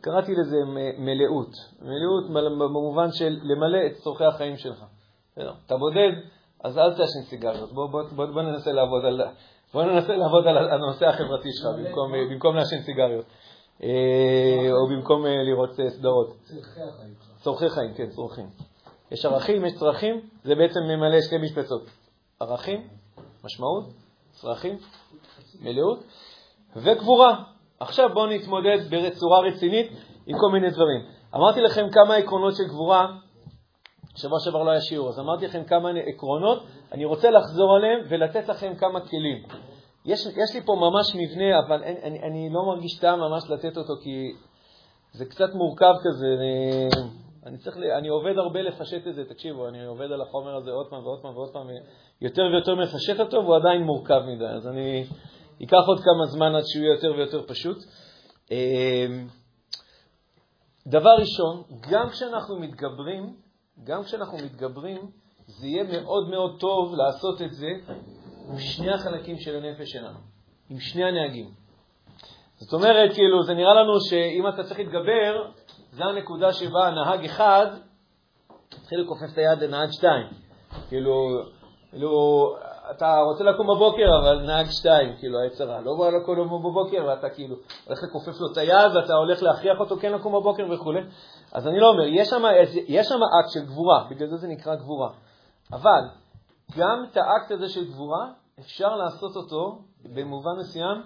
[0.00, 0.56] קראתי לזה
[0.98, 1.50] מלאות.
[1.80, 4.84] מלאות במובן של למלא את צורכי החיים שלך.
[5.66, 6.12] אתה בודד,
[6.64, 7.72] אז אל תעשן סיגריות.
[7.72, 9.22] בוא, בוא, בוא, בוא ננסה לעבוד על...
[9.74, 13.24] בוא ננסה לעבוד על הנושא החברתי שלך במקום, במקום לעשן סיגריות,
[14.72, 16.36] או במקום אה, לראות אה, סדרות.
[16.42, 17.14] צורכי החיים.
[17.40, 18.46] צורכי חיים, כן, צורכים.
[19.10, 21.82] יש ערכים, יש צרכים, זה בעצם ממלא שתי משפצות.
[22.40, 22.88] ערכים,
[23.44, 23.84] משמעות,
[24.30, 24.78] צרכים,
[25.60, 25.98] מלאות,
[26.76, 27.42] וגבורה.
[27.80, 29.92] עכשיו בואו נתמודד בצורה רצינית
[30.26, 31.00] עם כל מיני דברים.
[31.34, 33.06] אמרתי לכם כמה עקרונות של גבורה,
[34.16, 36.62] שבוע שעבר לא היה שיעור, אז אמרתי לכם כמה עקרונות,
[36.92, 39.42] אני רוצה לחזור עליהם ולתת לכם כמה כלים.
[40.04, 43.76] יש, יש לי פה ממש מבנה, אבל אין, אני, אני לא מרגיש טעם ממש לתת
[43.76, 44.32] אותו, כי
[45.12, 46.26] זה קצת מורכב כזה.
[46.38, 46.88] אני,
[47.46, 50.86] אני, צריך, אני עובד הרבה לפשט את זה, תקשיבו, אני עובד על החומר הזה עוד
[50.90, 51.66] פעם ועוד פעם ועוד פעם,
[52.20, 55.04] יותר ויותר מפשט אותו, והוא עדיין מורכב מדי, אז אני
[55.62, 57.76] אקח עוד כמה זמן עד שהוא יהיה יותר ויותר פשוט.
[58.50, 59.26] אמ,
[60.86, 63.36] דבר ראשון, גם כשאנחנו מתגברים,
[63.84, 65.10] גם כשאנחנו מתגברים,
[65.46, 67.70] זה יהיה מאוד מאוד טוב לעשות את זה
[68.50, 70.18] עם שני החלקים של הנפש שלנו,
[70.70, 71.50] עם שני הנהגים.
[72.56, 75.50] זאת אומרת, כאילו, זה נראה לנו שאם אתה צריך להתגבר,
[75.92, 77.66] זו הנקודה שבה נהג אחד
[78.72, 80.26] התחיל לכופף את היד לנהג שתיים.
[80.88, 81.12] כאילו,
[81.90, 82.10] כאילו,
[82.90, 85.80] אתה רוצה לקום בבוקר, אבל נהג שתיים, כאילו, היצרה.
[85.80, 89.96] לא בא לקום בבוקר, ואתה כאילו הולך לכופף לו את היד, ואתה הולך להכריח אותו
[89.96, 90.92] כן לקום בבוקר וכו'.
[91.52, 92.04] אז אני לא אומר,
[92.86, 95.10] יש שם אקט של גבורה, בגלל זה זה נקרא גבורה.
[95.72, 96.02] אבל
[96.76, 98.26] גם את האקט הזה של גבורה,
[98.60, 101.02] אפשר לעשות אותו במובן מסוים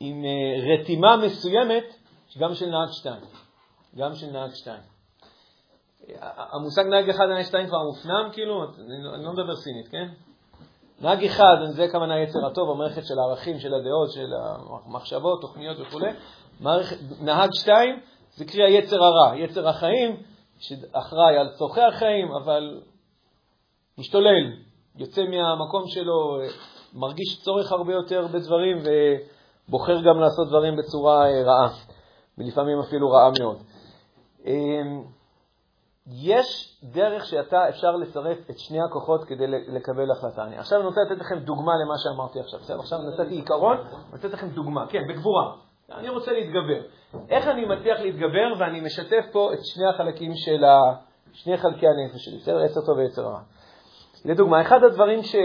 [0.00, 1.84] עם אה, רתימה מסוימת,
[2.38, 3.24] גם של נהג שתיים.
[3.96, 4.82] גם של נהג שתיים.
[6.36, 8.64] המושג נהג אחד, נהג שתיים כבר מופנם, כאילו,
[9.14, 10.08] אני לא מדבר סינית, כן?
[11.00, 14.28] נהג אחד, זה הכוונה יצר הטוב, המערכת של הערכים, של הדעות, של
[14.86, 16.00] המחשבות, תוכניות וכו'.
[17.20, 18.00] נהג שתיים
[18.34, 20.22] זה קרי היצר הרע, יצר החיים,
[20.58, 22.80] שאחראי על צורכי החיים, אבל
[23.98, 24.52] משתולל,
[24.96, 26.40] יוצא מהמקום שלו,
[26.94, 28.78] מרגיש צורך הרבה יותר בדברים
[29.68, 31.68] ובוחר גם לעשות דברים בצורה אה, רעה,
[32.38, 33.56] ולפעמים אפילו רעה מאוד.
[34.46, 35.02] אמ,
[36.06, 40.44] יש דרך שאתה אפשר לצרף את שני הכוחות כדי לקבל החלטה.
[40.44, 42.60] אני עכשיו אני רוצה לתת לכם דוגמה למה שאמרתי עכשיו.
[42.60, 42.80] בסדר?
[42.80, 44.86] עכשיו נתתי עיקרון, אני רוצה לתת לכם דוגמה.
[44.86, 45.52] כן, בגבורה.
[45.92, 46.82] אני רוצה להתגבר.
[47.28, 50.78] איך אני מצליח להתגבר, ואני משתף פה את שני החלקים של ה...
[51.32, 52.58] שני חלקי הנפש שלי, בסדר?
[52.58, 53.40] עצר טוב ועצר רע.
[54.24, 55.36] לדוגמה, אחד הדברים ש...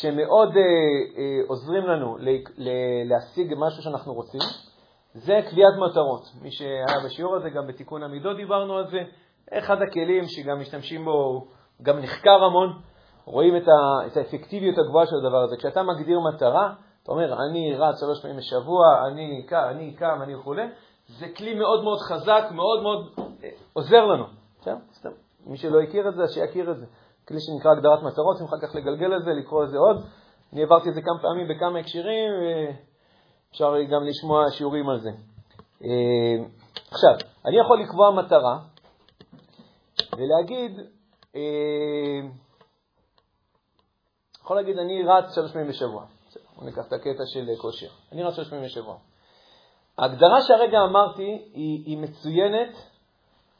[0.00, 0.62] שמאוד אה,
[1.18, 2.28] אה, עוזרים לנו ל...
[2.56, 2.68] ל...
[3.04, 4.40] להשיג משהו שאנחנו רוצים,
[5.14, 6.22] זה קביעת מטרות.
[6.42, 9.02] מי שהיה בשיעור הזה, גם בתיקון המידות דיברנו על זה.
[9.52, 11.46] אחד הכלים שגם משתמשים בו,
[11.82, 12.72] גם נחקר המון,
[13.24, 15.56] רואים את, ה, את האפקטיביות הגבוהה של הדבר הזה.
[15.56, 20.34] כשאתה מגדיר מטרה, אתה אומר, אני רץ שלוש פעמים בשבוע, אני קם, אני קם, אני
[20.34, 20.54] וכו',
[21.08, 23.12] זה כלי מאוד מאוד חזק, מאוד מאוד
[23.44, 24.24] אה, עוזר לנו.
[24.60, 25.10] בסדר?
[25.46, 26.86] מי שלא הכיר את זה, שיכיר את זה.
[27.28, 30.04] כלי שנקרא הגדרת מטרות, אם אחר כך לגלגל את זה, לקרוא את זה עוד.
[30.52, 35.10] אני העברתי את זה כמה פעמים בכמה הקשרים, ואפשר גם לשמוע שיעורים על זה.
[35.84, 36.44] אה,
[36.90, 38.58] עכשיו, אני יכול לקבוע מטרה,
[40.16, 40.80] ולהגיד,
[41.36, 42.20] אה,
[44.40, 46.04] יכול להגיד, אני רץ שלוש פעמים בשבוע.
[46.54, 47.88] בואו ניקח את הקטע של כושר.
[48.12, 48.96] אני רץ שלוש פעמים בשבוע.
[49.98, 52.93] ההגדרה שהרגע אמרתי היא, היא מצוינת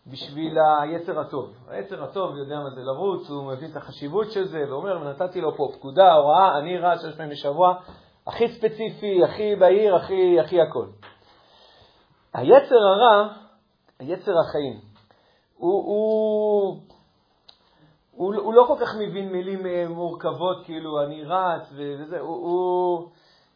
[0.07, 1.55] בשביל היצר הטוב.
[1.69, 5.57] היצר הטוב יודע מה זה לרוץ, הוא מבין את החשיבות של זה, ואומר, נתתי לו
[5.57, 7.75] פה פקודה, הוראה, אני רץ שלוש פעמים בשבוע,
[8.27, 10.87] הכי ספציפי, הכי בהיר, הכי, הכי הכל.
[12.35, 13.29] היצר הרע,
[13.99, 14.81] היצר החיים,
[15.57, 16.81] הוא, הוא,
[18.11, 23.09] הוא, הוא לא כל כך מבין מילים מורכבות, כאילו, אני רץ וזה, הוא, הוא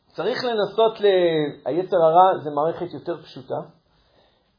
[0.06, 1.04] צריך לנסות, ל...
[1.64, 3.77] היצר הרע זה מערכת יותר פשוטה,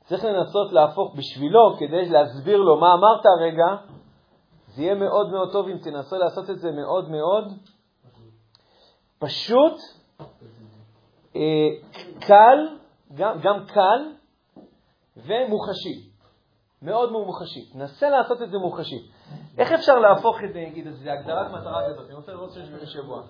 [0.10, 3.76] צריך לנסות להפוך בשבילו, כדי להסביר לו מה אמרת הרגע,
[4.67, 7.54] זה יהיה מאוד מאוד טוב אם תנסה לעשות את זה מאוד מאוד
[9.19, 9.74] פשוט,
[11.36, 11.41] אה,
[12.19, 12.67] קל,
[13.13, 14.12] גם, גם קל
[15.17, 16.10] ומוחשי.
[16.82, 17.72] מאוד מאוד מוחשי.
[17.76, 19.10] נסה לעשות את זה מוחשי.
[19.58, 23.22] איך אפשר להפוך את זה, נגיד, זה הגדרת מטרה כזאת, אני רוצה לראות שיש בשבוע.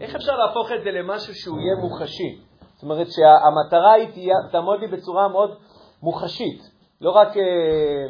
[0.00, 2.40] איך אפשר להפוך את זה למשהו שהוא יהיה מוחשי?
[2.74, 5.58] זאת אומרת שהמטרה היא תעמוד לי בצורה מאוד
[6.02, 8.06] מוחשית, לא רק, אה,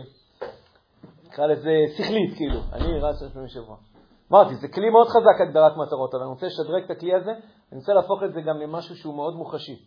[1.26, 2.60] נקרא לזה שכלית, כאילו.
[2.72, 3.76] אני רץ שלוש פעמים בשבוע.
[4.32, 7.30] אמרתי, זה כלי מאוד חזק, הגדרת מטרות, אבל אני רוצה לשדרג את הכלי הזה,
[7.72, 9.84] אני רוצה להפוך את זה גם למשהו שהוא מאוד מוחשי.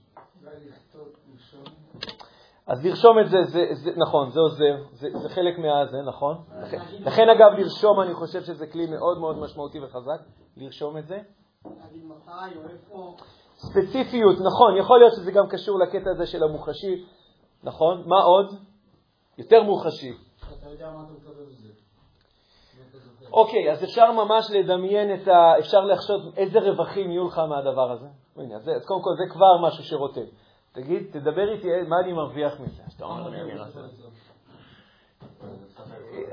[2.68, 6.38] אז לרשום את זה, זה, זה נכון, זה עוזר, זה, זה חלק מהזה, נכון?
[6.62, 10.22] לכן, לכן, אגב, לרשום, אני חושב שזה כלי מאוד מאוד משמעותי וחזק,
[10.58, 11.20] לרשום את זה.
[13.56, 17.06] ספציפיות, נכון, יכול להיות שזה גם קשור לקטע הזה של המוחשי,
[17.64, 18.04] נכון?
[18.06, 18.60] מה עוד?
[19.38, 20.14] יותר מוחשי.
[23.32, 25.60] אוקיי, אז אפשר ממש לדמיין את ה...
[25.60, 28.08] אפשר לחשוב איזה רווחים יהיו לך מהדבר הזה.
[28.38, 30.26] הנה, אז, אז קודם כל זה כבר משהו שרוטב.
[30.72, 32.84] תגיד, תדבר איתי מה אני מרוויח מזה.
[33.28, 33.38] אני.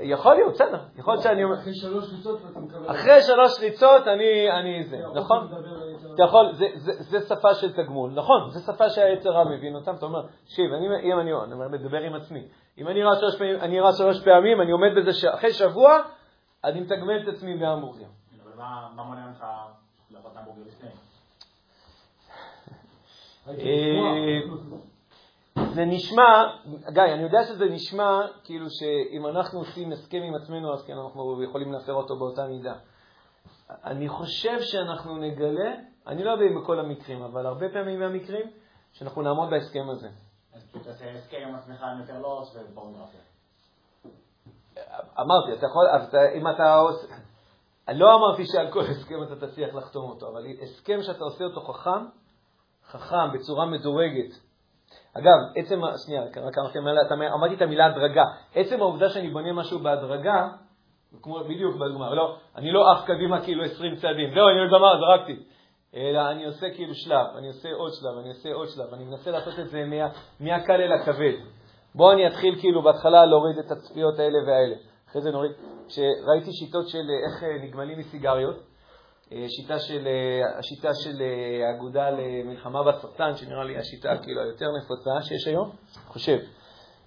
[0.01, 0.79] יכול להיות, בסדר.
[0.97, 1.55] יכול להיות שאני אומר...
[1.55, 2.91] אחרי שלוש ריצות אתה מקבל...
[2.91, 5.47] אחרי שלוש ריצות אני, אני זה, אתה נכון?
[6.19, 9.95] אתה יכול, זה, זה, זה שפה של תגמול, נכון, זה שפה שהיצר רע מבין אותם,
[9.95, 13.37] אתה אומר, תקשיב, אני, אם אני, אני אומר, מדבר עם עצמי, אם אני רץ שלוש
[13.37, 15.97] פעמים, אני רץ שלוש פעמים, אני עומד בזה שאחרי שבוע,
[16.63, 18.05] אני מתגמל את עצמי בהמבורגר.
[18.43, 18.51] אבל
[18.95, 19.45] מה מונע ממך
[20.11, 20.89] את המבורגר לפני?
[23.47, 23.55] אה.
[25.73, 26.43] זה נשמע,
[26.89, 31.43] גיא, אני יודע שזה נשמע כאילו שאם אנחנו עושים הסכם עם עצמנו, אז כן, אנחנו
[31.43, 32.73] יכולים להפר אותו באותה מידה.
[33.69, 35.71] אני חושב שאנחנו נגלה,
[36.09, 38.45] אני לא יודע אם בכל המקרים, אבל הרבה פעמים מהמקרים,
[38.93, 40.09] שאנחנו נעמוד בהסכם הזה.
[40.53, 43.19] אז תעשה הסכם עם עצמך עם יותר לוס ופורנוגרפיה.
[45.19, 47.07] אמרתי, אתה יכול, אז אם אתה עושה,
[47.87, 51.61] אני לא אמרתי שעל כל הסכם אתה תצליח לחתום אותו, אבל הסכם שאתה עושה אותו
[51.61, 52.05] חכם,
[52.87, 54.31] חכם, בצורה מדורגת.
[55.13, 56.79] אגב, עצם, שנייה, רק אמרתי,
[57.33, 58.23] אמרתי את המילה הדרגה.
[58.55, 60.47] עצם העובדה שאני בונה משהו בהדרגה,
[61.21, 65.43] כמו בדיוק בדוגמה, לא, אני לא עף קדימה כאילו 20 צעדים, זהו, אני גמר, זרקתי.
[65.95, 69.31] אלא אני עושה כאילו שלב, אני עושה עוד שלב, אני עושה עוד שלב, אני מנסה
[69.31, 71.33] לעשות את זה מה, מהקל אל הכבד.
[71.95, 74.75] בואו אני אתחיל כאילו בהתחלה להוריד את הצפיות האלה והאלה.
[75.09, 75.51] אחרי זה נוריד,
[75.87, 78.55] כשראיתי שיטות של אה, איך אה, נגמלים מסיגריות,
[79.31, 80.07] אה, שיטה של,
[80.57, 81.23] השיטה של
[81.63, 85.71] האגודה למלחמה בסרטן, שנראה לי השיטה כאילו היותר נפוצה שיש היום,
[86.07, 86.37] חושב.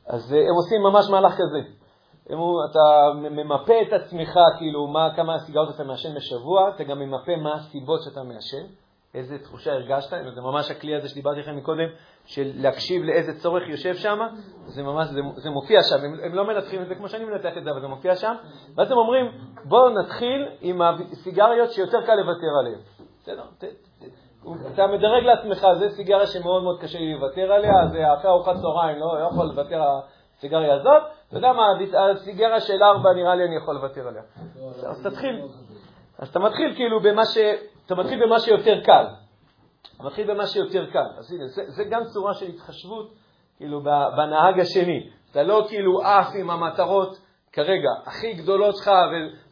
[0.07, 1.82] אז הם עושים ממש מהלך כזה.
[2.31, 2.39] הם,
[2.71, 7.55] אתה ממפה את עצמך, כאילו, מה, כמה סיגרות אתה מעשן בשבוע, אתה גם ממפה מה
[7.55, 8.67] הסיבות שאתה מעשן,
[9.15, 11.89] איזה תחושה הרגשת, זה ממש הכלי הזה שדיברתי לכם מקודם,
[12.27, 14.19] של להקשיב לאיזה צורך יושב שם,
[14.65, 17.57] זה ממש, זה, זה מופיע שם, הם, הם לא מנתחים את זה כמו שאני מנתח
[17.59, 18.35] את זה, אבל זה מופיע שם,
[18.77, 19.27] ואז הם אומרים,
[19.65, 22.79] בואו נתחיל עם הסיגריות שיותר קל לוותר עליהן.
[23.23, 23.45] בסדר?
[24.75, 28.99] אתה מדרג לעצמך, זה סיגריה שמאוד מאוד קשה לי לוותר עליה, זה אחרי ארוחת צהריים,
[28.99, 29.83] לא, לא יכול לוותר
[30.43, 31.63] הסיגריה הזאת, אתה יודע מה,
[32.13, 34.23] הסיגריה של ארבע נראה לי אני יכול לוותר עליה.
[34.89, 35.43] אז תתחיל.
[36.19, 37.39] אז אתה מתחיל כאילו במה ש...
[37.87, 39.05] אתה מתחיל במה שיותר קל.
[39.97, 41.07] אתה מתחיל במה שיותר קל.
[41.19, 43.15] אז הנה, זה, זה גם צורה של התחשבות,
[43.57, 43.83] כאילו,
[44.17, 45.11] בנהג השני.
[45.31, 47.19] אתה לא כאילו עף עם המטרות
[47.53, 48.91] כרגע הכי גדולות שלך,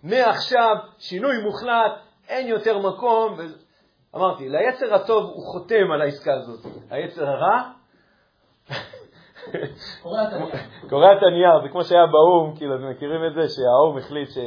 [0.05, 1.93] ומעכשיו שינוי מוחלט,
[2.29, 3.35] אין יותר מקום.
[3.39, 3.43] ו...
[4.17, 6.61] אמרתי, ליצר הטוב הוא חותם על העסקה הזאת.
[6.91, 7.71] היצר הרע...
[10.91, 11.63] קורע את הנייר.
[11.63, 14.39] זה כמו שהיה באו"ם, כאילו, אתם מכירים את זה, שהאו"ם החליט ש...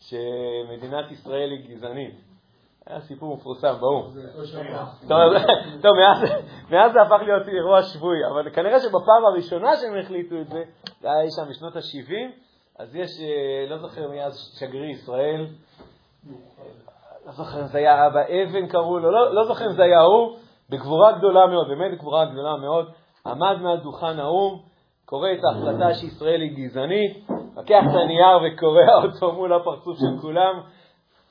[0.00, 2.14] שמדינת ישראל היא גזענית.
[2.86, 4.10] היה סיפור מפורסם באו"ם.
[5.08, 5.32] טוב,
[5.82, 5.92] טוב,
[6.70, 10.62] מאז, זה הפך להיות אירוע שבוי, אבל כנראה שבפעם הראשונה שהם החליטו את זה,
[11.00, 12.12] זה היה שם בשנות ה-70,
[12.78, 15.46] אז יש, אה, לא זוכר מי אז שגריר ישראל,
[17.26, 20.00] לא זוכר אם זה היה אבא אבן קראו לו, לא, לא זוכר אם זה היה
[20.00, 20.36] הוא,
[20.70, 22.90] בגבורה גדולה מאוד, באמת בגבורה גדולה מאוד,
[23.26, 24.58] עמד מעל דוכן האו"ם,
[25.04, 30.60] קורא את ההחלטה שישראל היא גזענית, לוקח את הנייר וקורע אותו מול הפרצוף של כולם.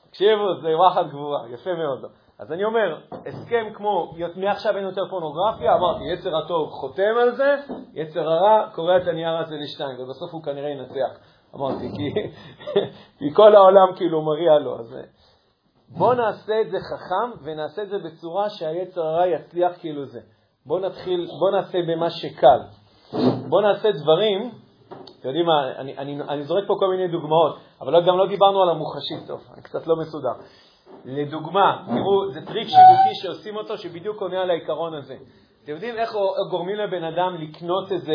[0.10, 2.06] תקשיבו, זה וואחד גבורה, יפה מאוד.
[2.40, 7.56] אז אני אומר, הסכם כמו, מעכשיו אין יותר פורנוגרפיה, אמרתי, יצר הטוב חותם על זה,
[7.94, 11.20] יצר הרע קורע את הנייר הזה לשתיים, ובסוף הוא כנראה ינצח.
[11.56, 12.14] אמרתי, כי,
[13.20, 14.80] כי כל העולם כאילו מריע לו.
[14.80, 14.98] אז
[15.98, 20.20] בואו נעשה את זה חכם, ונעשה את זה בצורה שהיצר הרע יצליח כאילו זה.
[20.66, 22.60] בואו נתחיל, בואו נעשה במה שקל.
[23.50, 24.52] בואו נעשה דברים,
[25.20, 28.28] אתם יודעים מה, אני, אני, אני זורק פה כל מיני דוגמאות, אבל לא, גם לא
[28.28, 30.34] דיברנו על המוחשי טוב, אני קצת לא מסודר.
[31.06, 35.16] לדוגמה, תראו, זה טריק שיווקי שעושים אותו, שבדיוק עונה על העיקרון הזה.
[35.64, 36.16] אתם יודעים איך
[36.50, 38.14] גורמים לבן אדם לקנות איזה,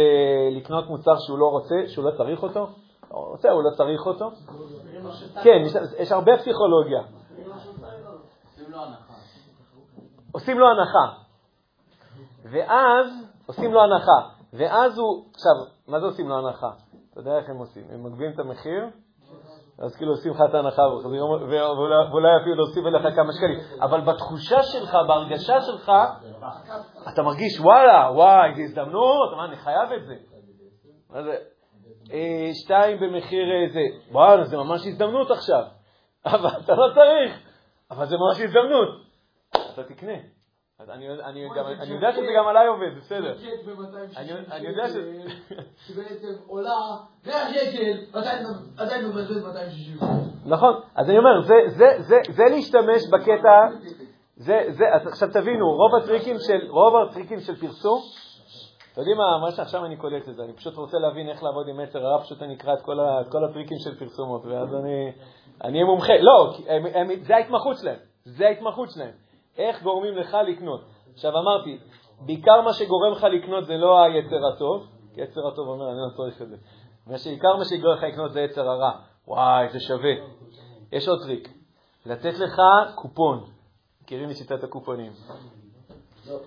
[0.52, 2.66] לקנות מוצר שהוא לא רוצה, שהוא לא צריך אותו?
[3.08, 4.30] הוא רוצה, הוא לא צריך אותו?
[5.42, 7.00] כן, יש, יש הרבה פסיכולוגיה.
[10.32, 11.27] עושים לו הנחה.
[12.50, 13.06] ואז
[13.46, 14.28] עושים לו הנחה.
[14.52, 15.52] ואז הוא, עכשיו,
[15.88, 16.70] מה זה עושים לו הנחה?
[17.12, 17.82] אתה יודע איך הם עושים?
[17.90, 18.84] הם מגביהים את המחיר,
[19.78, 23.80] אז כאילו עושים לך את ההנחה, ואולי אפילו להוסיף אליך כמה שקלים.
[23.82, 25.92] אבל בתחושה שלך, בהרגשה שלך,
[27.12, 30.14] אתה מרגיש, וואלה, וואי, זו הזדמנות, מה, אני חייב את זה.
[31.10, 31.36] מה זה?
[32.64, 35.62] שתיים במחיר זה, וואלה, זה ממש הזדמנות עכשיו.
[36.26, 37.40] אבל אתה לא צריך,
[37.90, 38.88] אבל זה ממש הזדמנות.
[39.50, 40.37] אתה תקנה.
[40.80, 43.34] אז אני, אני, גם, אני יודע שזה גם עליי עובד, בסדר.
[44.52, 44.92] אני יודע ש...
[45.86, 48.18] שבעצם עולה 100 שקל,
[48.78, 49.96] עדיין מבזבז 260.
[50.46, 53.68] נכון, אז אני אומר, זה, זה, זה, זה להשתמש בקטע,
[54.36, 58.00] זה, זה, אז עכשיו תבינו, רוב הטריקים של, רוב הטריקים של פרסום,
[58.92, 61.68] אתם יודעים מה, מה שעכשיו אני קולט את זה, אני פשוט רוצה להבין איך לעבוד
[61.68, 64.74] עם יצר הרע, פשוט אני אקרא את כל, ה, את כל הטריקים של פרסומות, ואז
[64.74, 65.12] אני
[65.64, 66.12] אהיה מומחה.
[66.20, 69.27] לא, הם, הם, זה ההתמחות שלהם, זה ההתמחות שלהם.
[69.58, 70.80] איך גורמים לך לקנות.
[71.14, 71.78] עכשיו אמרתי,
[72.20, 76.16] בעיקר מה שגורם לך לקנות זה לא היצר הטוב, כי יצר הטוב אומר, אני לא
[76.16, 76.56] צריך את זה.
[77.06, 78.90] בעיקר מה שגורם לך לקנות זה יצר הרע.
[79.28, 80.12] וואי, זה שווה.
[80.92, 81.48] יש עוד טריק,
[82.06, 82.56] לתת לך
[82.94, 83.44] קופון.
[84.02, 85.12] מכירים את שיטת הקופונים?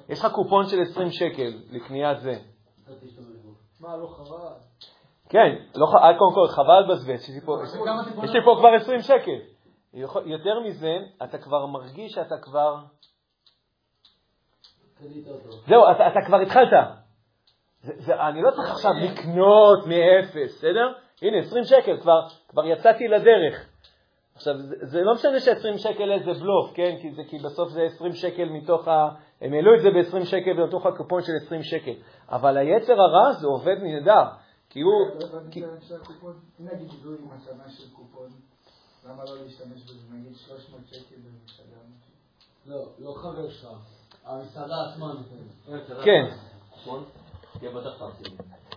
[0.09, 2.39] יש לך קופון של 20 שקל לקניית זה.
[3.79, 4.47] מה, לא חבל?
[5.29, 7.29] כן, לא, אה, קודם כל, חבל לבזבז,
[8.23, 9.50] יש לי פה כבר 20 שקל.
[10.25, 12.75] יותר מזה, אתה כבר מרגיש שאתה כבר...
[15.67, 16.69] זהו, אתה, אתה כבר התחלת.
[17.83, 20.93] זה, זה, אני לא צריך עכשיו לקנות מאפס, בסדר?
[21.21, 23.71] הנה, 20 שקל, כבר, כבר יצאתי לדרך.
[24.35, 26.95] עכשיו, זה, זה לא משנה ש-20 שקל זה בלוף, כן?
[27.01, 29.09] כי, זה, כי בסוף זה 20 שקל מתוך ה...
[29.41, 31.93] הם העלו את זה ב-20 שקל מתוך הקופון של 20 שקל.
[32.29, 34.23] אבל היצר הרע זה עובד נהדר,
[34.69, 34.93] כי הוא...
[36.59, 37.29] נגיד זו עם
[37.69, 38.29] של קופון,
[39.09, 40.13] למה לא להשתמש בזה?
[40.13, 41.81] נגיד 300 שקל במסעדה?
[42.65, 43.69] לא, לא חבר שלך.
[44.25, 45.13] המסעדה עצמה
[46.03, 46.25] כן.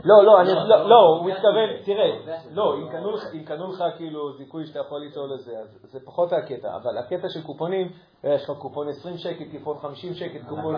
[0.05, 4.79] לא, לא, אני, לא, לא, הוא מתכוון, תראה, לא, אם קנו לך כאילו זיכוי שאתה
[4.79, 7.93] יכול ליטול לזה, אז זה פחות הקטע, אבל הקטע של קופונים,
[8.25, 10.77] יש לך קופון 20 שקל, קופון 50 שקל, קופון,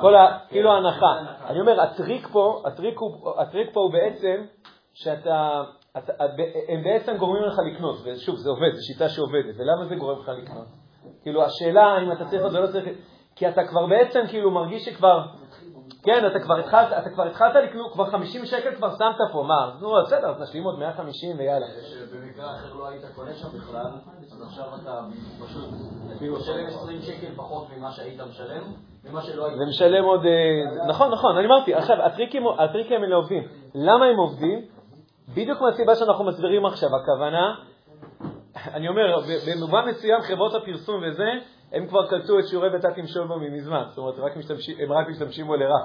[0.00, 0.38] כל ה...
[0.48, 1.18] כאילו ההנחה.
[1.46, 2.62] אני אומר, הטריק פה,
[3.38, 4.44] הטריק פה הוא בעצם
[4.94, 5.62] שאתה,
[6.68, 10.28] הם בעצם גורמים לך לקנות, ושוב, זה עובד, זו שיטה שעובדת, ולמה זה גורם לך
[10.28, 10.66] לקנות?
[11.22, 12.84] כאילו, השאלה אם אתה צריך או לא צריך,
[13.36, 15.26] כי אתה כבר בעצם כאילו מרגיש שכבר,
[16.02, 19.70] כן, אתה כבר התחלת, אתה כבר התחלת לקנות, כבר 50 שקל כבר שמת פה, מה,
[19.80, 21.66] נו, בסדר, אז נשלים עוד 150 ויאללה.
[21.66, 23.90] שבמקרה אחר לא היית קונה שם בכלל,
[24.32, 25.00] אז עכשיו אתה
[25.44, 25.68] פשוט
[26.20, 28.62] משלם 20 שקל פחות ממה שהיית משלם,
[29.04, 29.58] ממה שלא היית...
[29.60, 31.96] ומשלם עוד, אה, נכון, נכון, אני אמרתי, עכשיו,
[32.58, 33.48] הטריקים האלה עובדים.
[33.74, 34.75] למה הם עובדים?
[35.28, 37.54] בדיוק מהסיבה שאנחנו מסבירים עכשיו, הכוונה,
[38.74, 39.16] אני אומר,
[39.46, 41.30] במובן מסוים חברות הפרסום וזה,
[41.72, 45.08] הם כבר קלטו את שיעורי בתת עם שולבומי מזמן, זאת אומרת, רק משתמשים, הם רק
[45.08, 45.78] משתמשים בו לרע.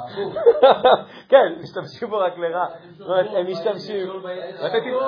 [1.32, 2.66] כן, משתמשים בו רק לרע.
[2.98, 4.10] זאת אומרת, הם משתמשים,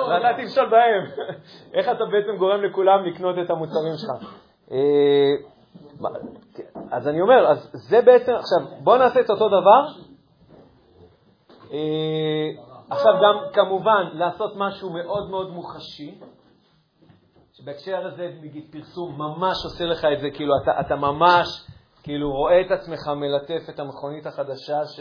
[0.08, 1.10] ואתה תמשול בהם.
[1.74, 4.34] איך אתה בעצם גורם לכולם לקנות את המוצרים שלך?
[4.72, 4.78] אה,
[6.90, 9.86] אז אני אומר, אז זה בעצם, עכשיו, בואו נעשה את אותו דבר.
[12.90, 16.20] עכשיו גם, כמובן, לעשות משהו מאוד מאוד מוחשי.
[17.52, 21.46] שבהקשר הזה, נגיד, פרסום ממש עושה לך את זה, כאילו, אתה, אתה ממש,
[22.02, 25.00] כאילו, רואה את עצמך מלטף את המכונית החדשה, ש...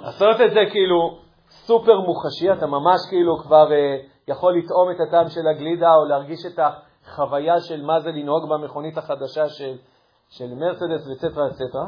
[0.00, 1.18] לעשות את זה, כאילו,
[1.48, 3.96] סופר מוחשי, אתה ממש, כאילו, כבר אה,
[4.28, 8.98] יכול לטעום את הטעם של הגלידה, או להרגיש את החוויה של מה זה לנהוג במכונית
[8.98, 9.76] החדשה של,
[10.28, 11.86] של מרצדס, וצטרה, וצטרה.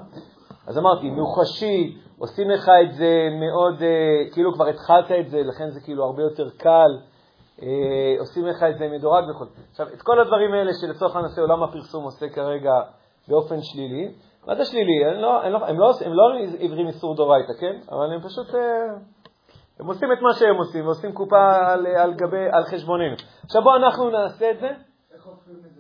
[0.68, 5.70] אז אמרתי, מוחשי, עושים לך את זה מאוד, אה, כאילו כבר התחלת את זה, לכן
[5.70, 6.90] זה כאילו הרבה יותר קל.
[7.62, 9.44] אה, עושים לך את זה מדורג וכו'.
[9.70, 12.72] עכשיו, את כל הדברים האלה שלצורך הנושא עולם הפרסום עושה כרגע
[13.28, 14.14] באופן שלילי,
[14.46, 15.04] מה זה שלילי?
[15.04, 16.24] הם לא, לא, הם לא, הם לא
[16.58, 17.80] עיוורים איסור דורייתא, כן?
[17.92, 18.60] אבל הם פשוט, אה,
[19.80, 23.16] הם עושים את מה שהם עושים, ועושים קופה על, על, גבי, על חשבוננו.
[23.44, 24.68] עכשיו בואו אנחנו נעשה את זה.
[25.14, 25.77] איך הופכים את זה?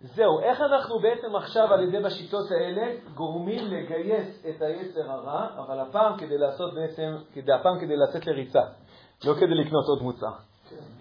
[0.00, 5.80] זהו, איך אנחנו בעצם עכשיו על ידי בשיטות האלה גורמים לגייס את היצר הרע, אבל
[5.80, 8.62] הפעם כדי לעשות בעצם, כדי, הפעם כדי לצאת לריצה.
[9.24, 10.32] לא כדי לקנות עוד מוצר.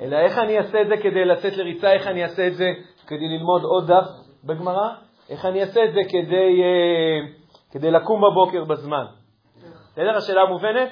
[0.02, 2.74] אלא איך אני אעשה את זה כדי לצאת לריצה, איך אני אעשה את זה
[3.08, 4.08] כדי ללמוד עוד דף
[4.44, 4.90] בגמרא,
[5.30, 9.06] איך אני אעשה את זה כדי, uh, כדי לקום בבוקר בזמן.
[9.92, 10.18] בסדר?
[10.18, 10.90] השאלה מובנת?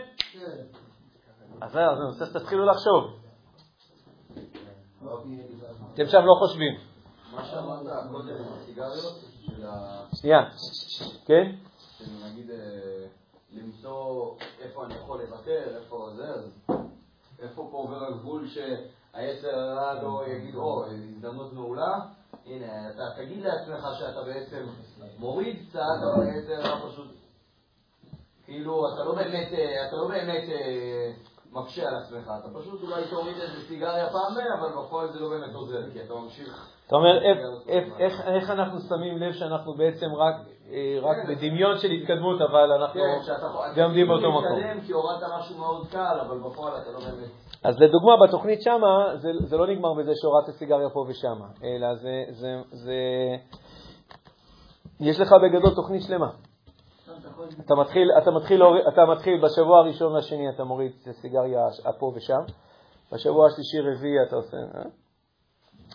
[1.67, 3.03] זהו, אז אני רוצה שתתחילו לחשוב.
[5.93, 6.94] אתם שם לא חושבים.
[7.35, 10.03] מה שאמרת קודם עם הסיגריות, של ה...
[10.15, 10.49] שנייה,
[11.25, 11.51] כן?
[12.25, 12.49] נגיד
[13.51, 16.49] למצוא איפה אני יכול לוותר, איפה זה, אז
[17.39, 21.99] איפה פה עובר הגבול שהיצר הרע לא יגיד, או, הזדמנות מעולה?
[22.45, 24.65] הנה, אתה תגיד לעצמך שאתה בעצם
[25.19, 25.79] מוריד קצת,
[26.13, 27.07] אבל היצר הרע פשוט...
[28.45, 29.47] כאילו, אתה לא באמת,
[29.87, 31.11] אתה לא באמת אה,
[31.51, 35.29] מקשה על עצמך, אתה פשוט אולי תוריד איזה סיגריה פעם ב, אבל בפועל זה לא
[35.29, 36.74] באמת עוזר, כי אתה ממשיך...
[36.87, 37.19] אתה אומר,
[38.35, 40.35] איך אנחנו שמים לב שאנחנו בעצם רק
[40.71, 41.35] אה, רק כן.
[41.35, 43.19] בדמיון של התקדמות, אבל אנחנו כן,
[43.75, 44.81] גם עומדים באותו מקום.
[44.85, 47.29] כי הורדת משהו מאוד קל, אבל בפועל אתה לא באמת...
[47.63, 52.23] אז לדוגמה, בתוכנית שמה, זה, זה לא נגמר בזה שהורדת סיגריה פה ושמה, אלא זה,
[52.29, 52.95] זה, זה...
[54.99, 56.29] יש לך בגדול תוכנית שלמה.
[57.65, 61.61] אתה מתחיל, אתה, מתחיל, אתה מתחיל בשבוע הראשון והשני, אתה מוריד סיגריה
[61.99, 62.41] פה ושם,
[63.11, 64.57] בשבוע השלישי-רביעי אתה עושה...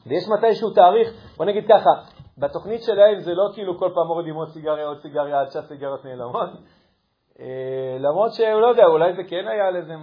[0.06, 1.90] ויש מתישהו תאריך, בוא נגיד ככה,
[2.38, 6.50] בתוכנית שלהם זה לא כאילו כל פעם מורידים עוד סיגריה, עוד סיגריה, עד שהסיגריות נעלמות.
[7.40, 9.94] אה, למרות שהוא לא יודע, אולי זה כן היה על איזה...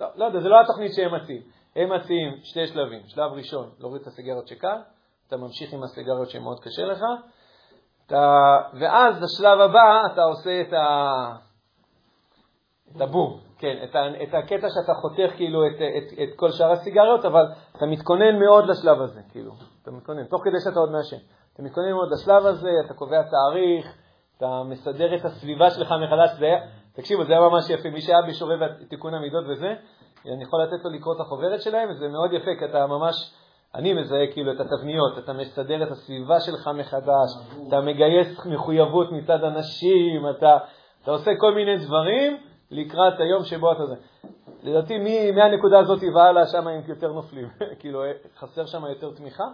[0.00, 1.42] לא, לא יודע, זה לא התוכנית שהם מציעים.
[1.76, 3.00] הם מציעים שתי שלבים.
[3.06, 4.78] שלב ראשון, להוריד את הסיגריות שקל,
[5.28, 7.00] אתה ממשיך עם הסיגריות שמאוד קשה לך,
[8.06, 8.56] אתה...
[8.80, 10.86] ואז בשלב הבא אתה עושה את, ה...
[12.96, 14.22] את הבום, כן, את, ה...
[14.22, 17.46] את הקטע שאתה חותך כאילו את, את, את כל שאר הסיגריות, אבל
[17.76, 19.52] אתה מתכונן מאוד לשלב הזה, כאילו,
[19.82, 21.16] אתה מתכונן, תוך כדי שאתה עוד מעשן.
[21.54, 23.96] אתה מתכונן מאוד לשלב הזה, אתה קובע תאריך,
[24.36, 26.58] אתה מסדר את הסביבה שלך מחדש, זה היה,
[26.92, 28.56] תקשיבו, זה היה ממש יפה, מי שהיה בשורי
[28.88, 29.74] תיקון המידות וזה,
[30.26, 33.34] אני יכול לתת לו לקרוא את החוברת שלהם, וזה מאוד יפה, כי אתה ממש,
[33.74, 37.30] אני מזהה כאילו את התבניות, אתה מסדר את הסביבה שלך מחדש,
[37.68, 40.56] אתה מגייס מחויבות מצד אנשים, אתה,
[41.02, 42.36] אתה עושה כל מיני דברים
[42.70, 43.94] לקראת היום שבו אתה זה.
[44.62, 44.98] לדעתי,
[45.34, 47.48] מהנקודה הזאת והלאה, שם הם יותר נופלים,
[47.80, 48.02] כאילו,
[48.38, 49.44] חסר שם יותר תמיכה.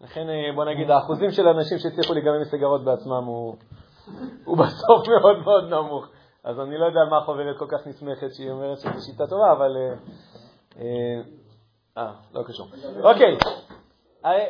[0.00, 3.56] לכן, אה, בוא נגיד, האחוזים של האנשים שהצליחו להיגמר מסגרות בעצמם הוא,
[4.44, 6.06] הוא בסוף מאוד מאוד נמוך.
[6.44, 9.52] אז אני לא יודע על מה החוברת כל כך נסמכת שהיא אומרת שזו שיטה טובה,
[9.52, 9.76] אבל...
[9.76, 9.94] אה,
[10.78, 11.22] אה,
[11.98, 12.66] אה לא קשור.
[13.02, 13.36] אוקיי,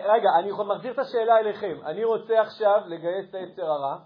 [0.05, 1.77] רגע, אני מחזיר את השאלה אליכם.
[1.85, 3.97] אני רוצה עכשיו לגייס את היצר הרע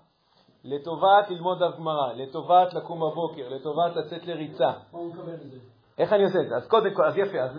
[0.65, 4.71] לטובת ללמוד דף גמרא, לטובת לקום בבוקר, לטובת לצאת לריצה.
[4.93, 5.59] מה הוא מקבל מזה?
[5.99, 6.57] איך אני עושה את זה?
[6.57, 7.59] אז קודם כל, אז יפה, אז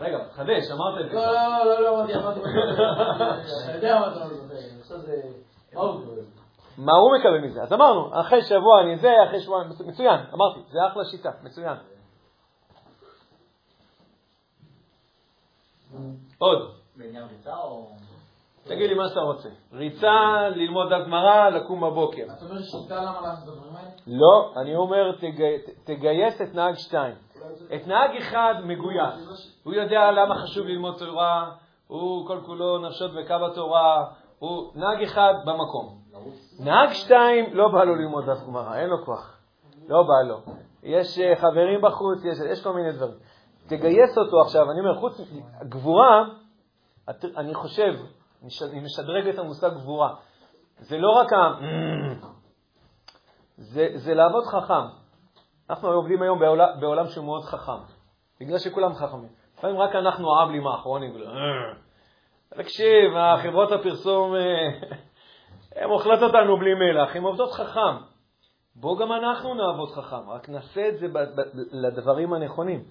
[0.00, 1.16] רגע, חדש, אמרת את זה.
[1.16, 4.34] לא, לא, לא, לא אמרתי, אמרתי, אתה יודע מה אתה אומר,
[4.80, 5.22] עכשיו זה...
[6.78, 7.40] מה הוא מקבל?
[7.48, 7.62] מזה?
[7.62, 9.64] אז אמרנו, אחרי שבוע אני זה, אחרי שבוע...
[9.86, 11.76] מצוין, אמרתי, זה אחלה שיטה, מצוין.
[16.38, 16.70] עוד.
[16.96, 17.90] בעניין ריצה או...
[18.64, 19.48] תגיד לי מה שאתה רוצה.
[19.72, 22.22] ריצה, ללמוד דף גמרא, לקום בבוקר.
[22.22, 23.90] אתה אומר שיטה למה לעשות את הדברים האלה?
[24.06, 25.12] לא, אני אומר,
[25.84, 27.14] תגייס את נהג שתיים.
[27.74, 29.60] את נהג אחד מגויס.
[29.64, 31.50] הוא יודע למה חשוב ללמוד תורה,
[31.86, 34.04] הוא כל כולו נפשות וקו התורה,
[34.38, 35.98] הוא נהג אחד במקום.
[36.60, 39.36] נהג שתיים לא בא לו ללמוד דף גמרא, אין לו כוח.
[39.88, 40.40] לא בא לו.
[40.82, 43.14] יש אה, חברים בחוץ, יש, יש כל מיני דברים.
[43.66, 45.20] תגייס אותו עכשיו, אני אומר, חוץ,
[45.62, 46.24] גבורה,
[47.36, 47.94] אני חושב,
[48.42, 50.14] אני משדרג את המושג גבורה.
[50.78, 51.52] זה לא רק ה...
[53.56, 55.00] זה, זה לעבוד חכם.
[55.70, 57.82] אנחנו עובדים היום בעולם, בעולם שהוא מאוד חכם,
[58.40, 59.28] בגלל שכולם חכמים.
[59.58, 61.14] לפעמים רק אנחנו העבלים האחרונים.
[62.54, 64.68] תקשיב, החברות הפרסום, אה,
[65.76, 67.96] הן אוכלות אותנו בלי מלח, הן עובדות חכם.
[68.74, 71.06] בוא גם אנחנו נעבוד חכם, רק נעשה את זה
[71.72, 72.84] לדברים הנכונים.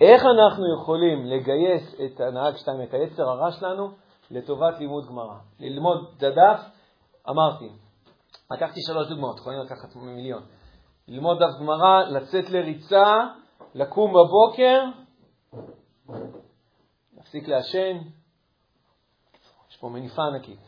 [0.00, 3.90] איך אנחנו יכולים לגייס את הנהג שלנו, את היצר הרע שלנו,
[4.32, 5.38] לטובת לימוד גמרא?
[5.60, 6.60] ללמוד את הדף,
[7.28, 7.68] אמרתי,
[8.50, 10.42] לקחתי שלוש דוגמאות, יכולים לקחת מיליון.
[11.08, 13.14] ללמוד דף גמרא, לצאת לריצה,
[13.74, 14.84] לקום בבוקר,
[17.16, 17.98] להפסיק לעשן.
[19.70, 20.60] יש פה מניפה ענקית.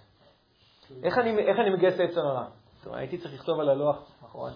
[1.02, 2.46] איך אני, איך אני מגייס את הרע?
[2.92, 4.52] הייתי צריך לכתוב על הלוח נכון?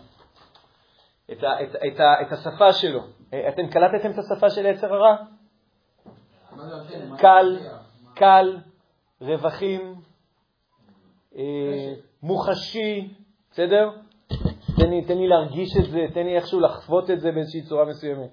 [1.32, 3.00] את, ה, את, את, ה, את השפה שלו.
[3.32, 5.16] אה, אתם קלטתם את השפה של היצר הרע?
[7.18, 7.58] קל,
[8.14, 8.58] קל,
[9.20, 9.94] רווחים,
[11.36, 13.14] אה, מוחשי,
[13.50, 13.90] בסדר?
[14.76, 17.84] תן לי, תן לי להרגיש את זה, תן לי איכשהו לחוות את זה באיזושהי צורה
[17.84, 18.30] מסוימת.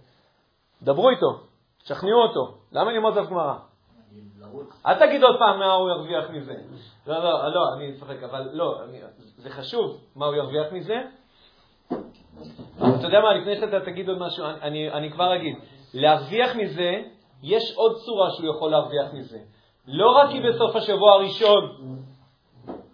[0.81, 1.39] דברו איתו,
[1.83, 2.57] תשכנעו אותו.
[2.71, 3.55] למה ללמוד דף גמרא?
[4.86, 6.53] אל תגיד עוד פעם מה הוא ירוויח מזה.
[7.07, 8.99] לא, לא, לא, אני צוחק, אבל לא, אני,
[9.38, 11.01] זה חשוב מה הוא ירוויח מזה.
[12.77, 15.55] אתה יודע מה, לפני שאתה תגיד עוד משהו, אני, אני כבר אגיד,
[15.93, 17.01] להרוויח מזה,
[17.43, 19.39] יש עוד צורה שהוא יכול להרוויח מזה.
[19.88, 21.77] לא רק כי בסוף השבוע הראשון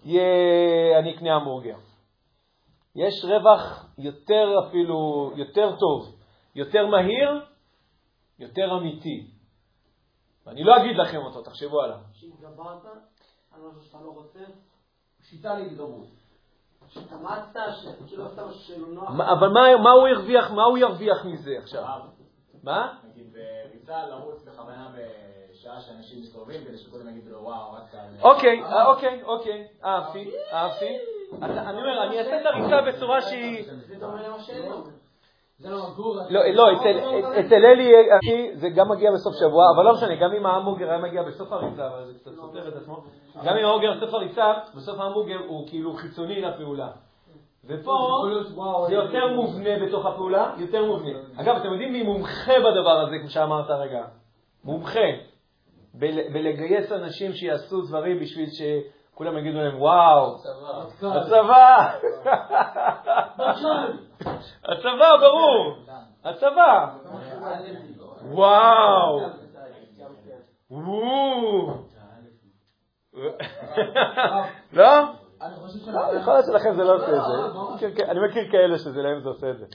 [0.04, 1.76] יהיה, אני אקנה המבורגר.
[2.96, 6.16] יש רווח יותר אפילו, יותר טוב,
[6.56, 7.46] יותר מהיר,
[8.40, 9.28] יותר אמיתי.
[10.46, 11.98] ואני לא אגיד לכם אותו, תחשבו עליו.
[12.14, 12.86] שהתגברת
[13.52, 14.40] על משהו שאתה לא רוצה,
[15.22, 16.08] שיטה להתגברות.
[16.88, 19.10] שהתאמצת, שכאילו עשית משהו שלא נוח.
[19.10, 19.50] אבל
[19.84, 22.00] מה הוא ירוויח, מה הוא ירוויח מזה עכשיו?
[22.64, 22.98] מה?
[23.04, 24.90] נגיד בריצה לרוץ בכוונה
[25.62, 27.98] בשעה שאנשים מסתובבים, כדי שכולם יגידו לו וואו, רצת...
[28.22, 30.98] אוקיי, אוקיי, אוקיי, אהבתי, אהבתי.
[31.42, 33.66] אני אומר, אני אעשה את הריצה בצורה שהיא...
[35.60, 35.78] לא,
[36.30, 36.64] לא, לא
[37.40, 37.92] אצל אלי
[38.54, 41.88] זה גם מגיע בסוף שבוע, אבל לא משנה, גם אם ההמבורגר היה מגיע בסוף הריצה,
[41.88, 43.04] אבל זה קצת סותר את עצמו,
[43.44, 46.88] גם אם ההמבורגר בסוף הריצה, בסוף ההמבורגר הוא כאילו חיצוני לפעולה.
[47.66, 47.98] ופה
[48.88, 51.20] זה יותר מובנה בתוך הפעולה, יותר מובנה.
[51.38, 54.04] אגב, אתם יודעים מי מומחה בדבר הזה, כמו שאמרת הרגע?
[54.64, 55.31] מומחה
[56.34, 58.62] בלגייס אנשים שיעשו דברים בשביל ש...
[59.22, 60.36] כולם יגידו להם, וואו,
[61.02, 61.92] הצבא,
[64.64, 65.76] הצבא, ברור,
[66.24, 66.96] הצבא,
[68.22, 69.20] וואו,
[74.74, 74.86] לא?
[75.42, 78.04] אני חושב לא, יכול להיות שלכם זה לא עושה את זה.
[78.12, 79.66] אני מכיר כאלה שזה להם זה עושה את זה.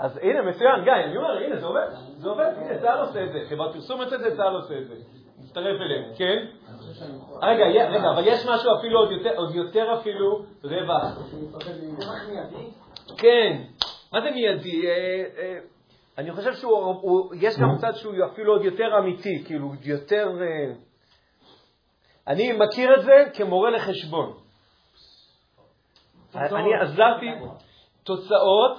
[0.00, 3.32] אז הנה, מצוין, גיא, אני אומר, הנה, זה עובד, זה עובד, הנה, צה"ל עושה את
[3.32, 5.17] זה, חברת פרסום עושה את זה, צה"ל עושה את זה.
[5.48, 6.46] מצטרף אליהם, כן?
[7.42, 11.18] רגע, רגע, אבל יש משהו אפילו עוד יותר, עוד יותר אפילו רווח.
[13.18, 13.62] כן,
[14.12, 14.88] מה זה מיידי?
[14.88, 15.58] אה, אה,
[16.18, 20.28] אני חושב שיש גם צד שהוא אפילו עוד יותר אמיתי, כאילו, יותר...
[20.40, 20.72] אה,
[22.26, 24.32] אני מכיר את זה כמורה לחשבון.
[26.34, 27.26] אני עזרתי
[28.04, 28.78] תוצאות,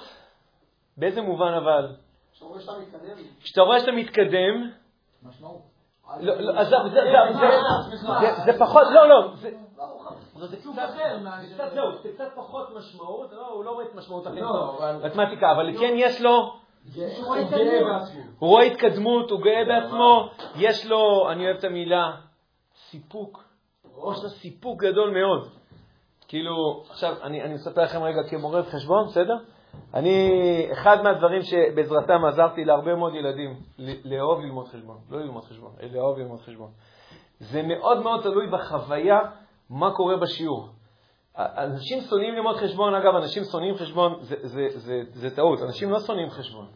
[0.96, 1.96] באיזה מובן אבל?
[2.32, 3.16] שאומרים שאתה מתקדם.
[3.40, 4.70] כשאתה רואה שאתה מתקדם,
[5.22, 5.69] משמעות.
[6.20, 7.38] לא, לא, עזוב, זה- זה-
[7.90, 9.50] זה- זה- זה פחות, לא, לא, זה-
[10.56, 11.18] קצת- אחר.
[11.48, 14.78] זה קצת, זהו, זה קצת פחות משמעות, לא, הוא לא רואה את משמעות אחרת לא,
[14.78, 15.00] אבל-
[15.80, 16.54] כן יש לו,
[18.38, 22.10] הוא רואה התקדמות, הוא גאה בעצמו, יש לו, אני אוהב את המילה,
[22.90, 23.44] סיפוק,
[23.84, 25.48] יש לו סיפוק גדול מאוד.
[26.28, 29.36] כאילו, עכשיו, אני, אני מספר לכם רגע כמורה חשבון, בסדר?
[29.94, 33.60] אני, אחד מהדברים שבעזרתם עזרתי להרבה מאוד ילדים
[34.04, 36.70] לאהוב ללמוד חשבון, לא ללמוד חשבון, לאהוב ללמוד חשבון.
[37.40, 39.18] זה מאוד מאוד תלוי בחוויה,
[39.70, 40.68] מה קורה בשיעור.
[41.36, 46.00] אנשים שונאים ללמוד חשבון, אגב, אנשים שונאים חשבון, זה, זה, זה, זה טעות, אנשים לא
[46.00, 46.66] שונאים חשבון.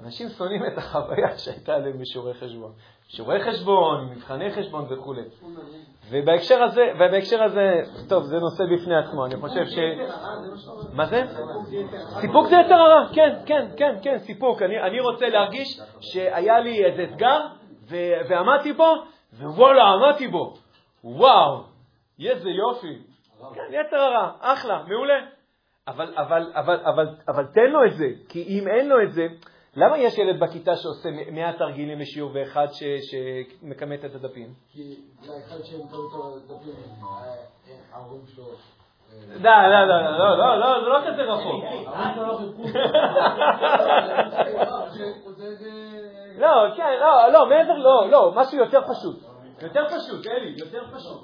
[0.00, 2.72] אנשים שונאים את החוויה שהייתה להם בשיעורי חשבון.
[3.08, 5.14] שיעורי חשבון, מבחני חשבון וכו'.
[6.10, 9.78] ובהקשר הזה, ובהקשר הזה, טוב, זה נושא בפני עצמו, אני חושב ש...
[10.92, 11.22] מה זה?
[12.20, 14.62] סיפוק זה יצר הרע, כן, כן, כן, כן, סיפוק.
[14.62, 17.40] אני, אני רוצה להרגיש שהיה לי איזה אתגר,
[17.90, 18.94] ו- ועמדתי בו,
[19.40, 20.54] ווואלה, עמדתי בו.
[21.04, 21.62] וואו,
[22.20, 22.98] איזה יופי.
[23.54, 25.20] כן, יצר הרע, אחלה, מעולה.
[25.88, 29.26] אבל, אבל, אבל, אבל, אבל תן לו את זה, כי אם אין לו את זה,
[29.80, 34.54] למה יש ילד בכיתה שעושה 100 תרגילים לשיעור ואחד ש- שמכמת את הדפים?
[34.72, 34.94] כי
[35.28, 36.74] האחד שהם קראו אותו דפים,
[37.92, 38.44] ההורים שלו.
[39.40, 41.64] לא, לא, לא, לא, לא, לא, זה לא כזה רחוק.
[42.16, 42.40] לא.
[46.38, 49.29] לא, כן, לא, לא, מעבר, לא, לא, משהו יותר פשוט.
[49.62, 51.20] יותר פשוט, אלי, יותר פשוט.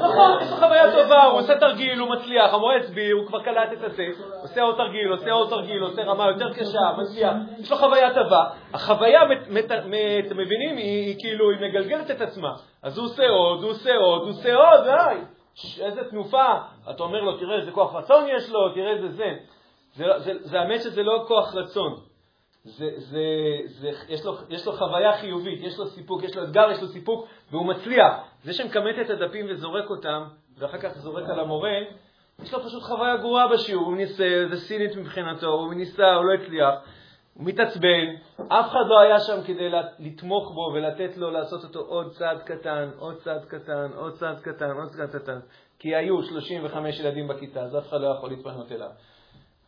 [0.00, 3.72] נכון, יש לו חוויה טובה, הוא עושה תרגיל, הוא מצליח, המורה הסביר, הוא כבר קלט
[3.72, 4.06] את הזה,
[4.42, 8.44] עושה עוד תרגיל, עושה עוד תרגיל, עושה רמה יותר קשה, מצליח, יש לו חוויה טובה.
[8.74, 12.52] החוויה, מת- מת- מת- אתם מבינים, היא כאילו, היא מגלגלת את עצמה.
[12.82, 15.16] אז הוא עושה עוד, הוא עושה עוד, הוא עושה עוד, די.
[15.80, 16.46] איזה תנופה.
[16.90, 19.30] אתה אומר לו, תראה איזה כוח רצון יש לו, תראה איזה זה.
[19.94, 21.96] זה, זה, זה האמת שזה לא כוח רצון.
[22.64, 23.20] זה, זה,
[23.66, 26.88] זה, יש, לו, יש לו חוויה חיובית, יש לו סיפוק, יש לו אתגר, יש לו
[26.88, 28.14] סיפוק, והוא מצליח.
[28.42, 30.24] זה שמכמת את הדפים וזורק אותם,
[30.58, 31.78] ואחר כך זורק על המורה,
[32.42, 36.34] יש לו פשוט חוויה גרועה בשיעור, הוא ניסה, זה סינית מבחינתו, הוא ניסה, הוא לא
[36.34, 36.74] הצליח,
[37.34, 38.14] הוא מתעצבן,
[38.48, 42.90] אף אחד לא היה שם כדי לתמוך בו ולתת לו לעשות אותו עוד צעד קטן,
[42.98, 45.38] עוד צעד קטן, עוד צעד קטן, עוד צעד קטן,
[45.78, 48.90] כי היו 35 ילדים בכיתה, אז אף אחד לא יכול להתפנות אליו.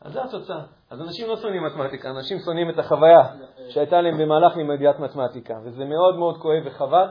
[0.03, 0.61] אז זו התוצאה.
[0.91, 3.21] אז אנשים לא שונאים מתמטיקה, אנשים שונאים את החוויה
[3.69, 7.07] שהייתה להם במהלך לימודיית מתמטיקה, וזה מאוד מאוד כואב וחבל.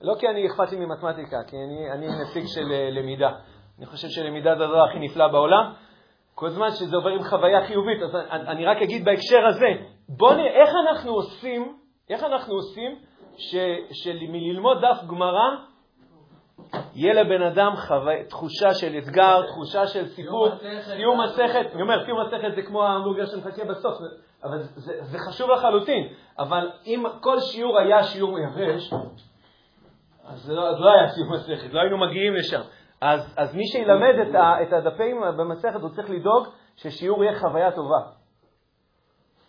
[0.00, 3.30] לא כי אני אכפת לי ממתמטיקה, כי אני, אני נציג של אה, למידה.
[3.78, 5.72] אני חושב שלמידה זה הדבר הכי נפלא בעולם.
[6.34, 9.66] כל זמן שזה עובר עם חוויה חיובית, אז אני, אני רק אגיד בהקשר הזה,
[10.08, 11.78] בואו נראה איך אנחנו עושים,
[12.10, 12.98] איך אנחנו עושים
[13.92, 15.48] שמללמוד דף גמרא
[16.94, 20.48] יהיה לבן אדם חווה, תחושה של אתגר, תחושה של סיפור,
[20.80, 23.98] סיום מסכת, אני אומר, סיום מסכת זה כמו ההמבורגר שמחכה בסוף,
[24.44, 26.08] אבל זה, זה חשוב לחלוטין,
[26.38, 28.92] אבל אם כל שיעור היה שיעור מייבש,
[30.24, 32.60] אז לא, אז לא היה סיום מסכת, לא היינו מגיעים לשם.
[33.00, 36.46] אז, אז מי שילמד את, ה, את הדפים במסכת, הוא צריך לדאוג
[36.76, 38.00] ששיעור יהיה חוויה טובה.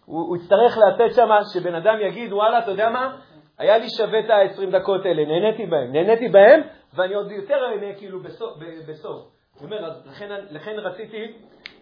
[0.06, 3.16] הוא, הוא יצטרך לתת שם, שבן אדם יגיד, וואלה, אתה יודע מה?
[3.58, 6.62] היה לי שווה את ה-20 דקות האלה, נהניתי בהם, נהניתי בהם,
[6.94, 8.58] ואני עוד יותר אהנה כאילו בסוף.
[8.88, 9.28] בסוף.
[9.58, 11.34] אני אומר, אז לכן, לכן רציתי,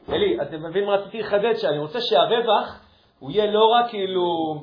[0.09, 1.53] אלי, אתם מבינים מה רציתי לחדד?
[1.55, 2.81] שאני רוצה שהרווח
[3.19, 4.55] הוא יהיה לא רק כאילו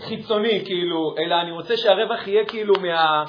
[0.00, 3.24] חיצוני, כאילו, אלא אני רוצה שהרווח יהיה כאילו מה...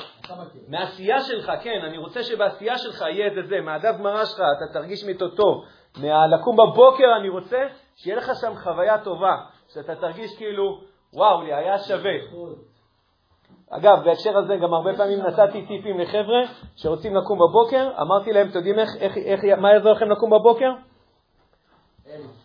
[0.68, 5.04] מהעשייה שלך, כן, אני רוצה שבעשייה שלך יהיה איזה זה, מהדף גמרא שלך, אתה תרגיש
[5.04, 5.66] מאיתו טוב.
[5.98, 7.58] מהלקום בבוקר אני רוצה
[7.96, 9.36] שיהיה לך שם חוויה טובה,
[9.74, 10.82] שאתה תרגיש כאילו,
[11.14, 12.12] וואו, לי היה שווה.
[13.70, 16.42] אגב, בהקשר הזה גם הרבה פעמים נתתי טיפים לחבר'ה
[16.76, 20.72] שרוצים לקום בבוקר, אמרתי להם, אתם יודעים איך, איך, איך, מה יעזור לכם לקום בבוקר?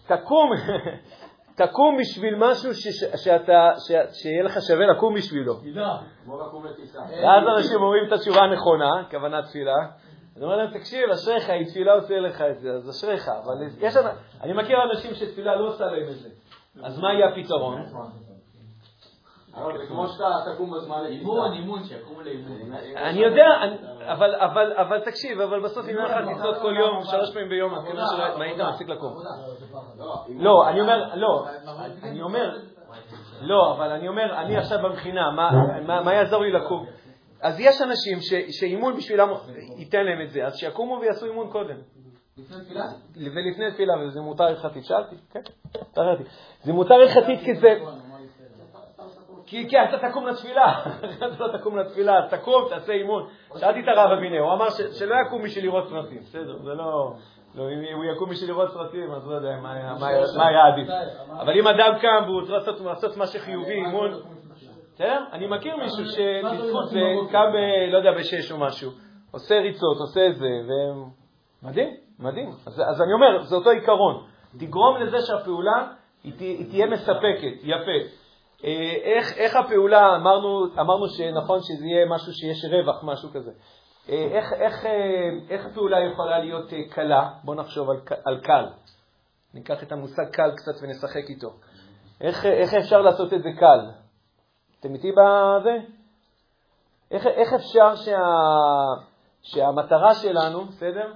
[0.07, 0.51] תקום,
[1.63, 3.93] תקום בשביל משהו ש, ש, שאתה, ש,
[4.23, 5.55] שיהיה לך שווה לקום בשבילו.
[7.23, 9.77] ואז אנשים אומרים את התשובה הנכונה, כוונה תפילה.
[10.37, 13.29] אני אומר להם, תקשיב, אשריך, אם תפילה עושה לך את זה, אז אשריך.
[13.29, 13.97] אבל יש,
[14.43, 16.29] אני מכיר אנשים שתפילה לא עושה להם את זה.
[16.83, 17.83] אז מה יהיה הפתרון?
[19.55, 20.25] אבל זה כמו שאתה
[20.55, 22.73] תקום בזמן אימון, אימון, שיקומו לאימון.
[22.97, 23.47] אני יודע,
[24.13, 27.85] אבל- אבל אבל תקשיב, אבל בסוף אם לך טיסות כל יום, שלוש פעמים ביום, אז
[27.85, 29.15] כנראה שלא, מה היית מפסיק לקום?
[30.39, 31.47] לא, אני אומר, לא,
[32.03, 32.59] אני אומר,
[33.41, 35.31] לא, אבל אני אומר, אני עכשיו במכינה,
[36.05, 36.87] מה- יעזור לי לקום?
[37.43, 39.29] אז יש אנשים ש- שאימון בשבילם
[39.79, 41.77] ייתן להם את זה, אז שיקומו ויעשו אימון קודם.
[42.39, 42.85] לפני תפילה?
[43.17, 44.85] ולפני תפילה, וזה מותר הלכתית.
[44.85, 45.41] שאלתי, כן,
[45.79, 46.27] מותר הלכתית.
[46.63, 47.69] זה מותר הלכתית כי זה...
[49.51, 50.73] כי, כי אתה תקום לתפילה,
[51.19, 53.27] אתה לא תקום לתפילה, אז תקום, תעשה אימון.
[53.59, 57.13] שאלתי את הרב אבינר, הוא אמר שלא יקום בשביל לראות סרטים, בסדר, זה לא...
[57.55, 60.89] לא, אם הוא יקום בשביל לראות סרטים, אז לא יודע מה היה- עדיף.
[61.41, 64.11] אבל אם אדם קם והוא צריך לעשות- מה שחיובי, אימון...
[64.95, 65.25] בסדר?
[65.33, 66.99] אני מכיר מישהו שבזכות זה
[67.33, 68.91] קם, ב- לא יודע, בשש או משהו,
[69.33, 70.71] עושה ריצות, עושה זה, ו...
[71.63, 71.89] מדהים,
[72.19, 72.51] מדהים.
[72.67, 74.23] אז, אני אומר, זה אותו עיקרון.
[74.59, 75.87] תגרום לזה שהפעולה
[76.25, 76.33] היא
[76.71, 78.20] תהיה מספקת, יפה.
[78.65, 83.51] אה, איך, איך הפעולה, אמרנו, אמרנו שנכון שזה יהיה משהו שיש רווח, משהו כזה.
[84.09, 87.31] אה, איך, איך, אה, איך הפעולה יכולה להיות קלה?
[87.45, 88.67] בואו נחשוב על, על קל.
[89.55, 91.49] ניקח את המושג קל קצת ונשחק איתו.
[92.21, 93.81] איך, איך אפשר לעשות את זה קל?
[94.81, 95.77] אתם איתי בזה?
[97.11, 98.19] איך, איך אפשר שה,
[99.43, 101.13] שהמטרה שלנו, בסדר?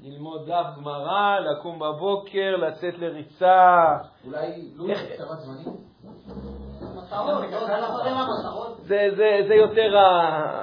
[0.00, 3.74] ללמוד דף גמרא, לקום בבוקר, לצאת לריצה.
[4.26, 5.85] אולי לא איך- הקצבת זמנים?
[7.12, 7.42] לא,
[9.48, 9.96] זה יותר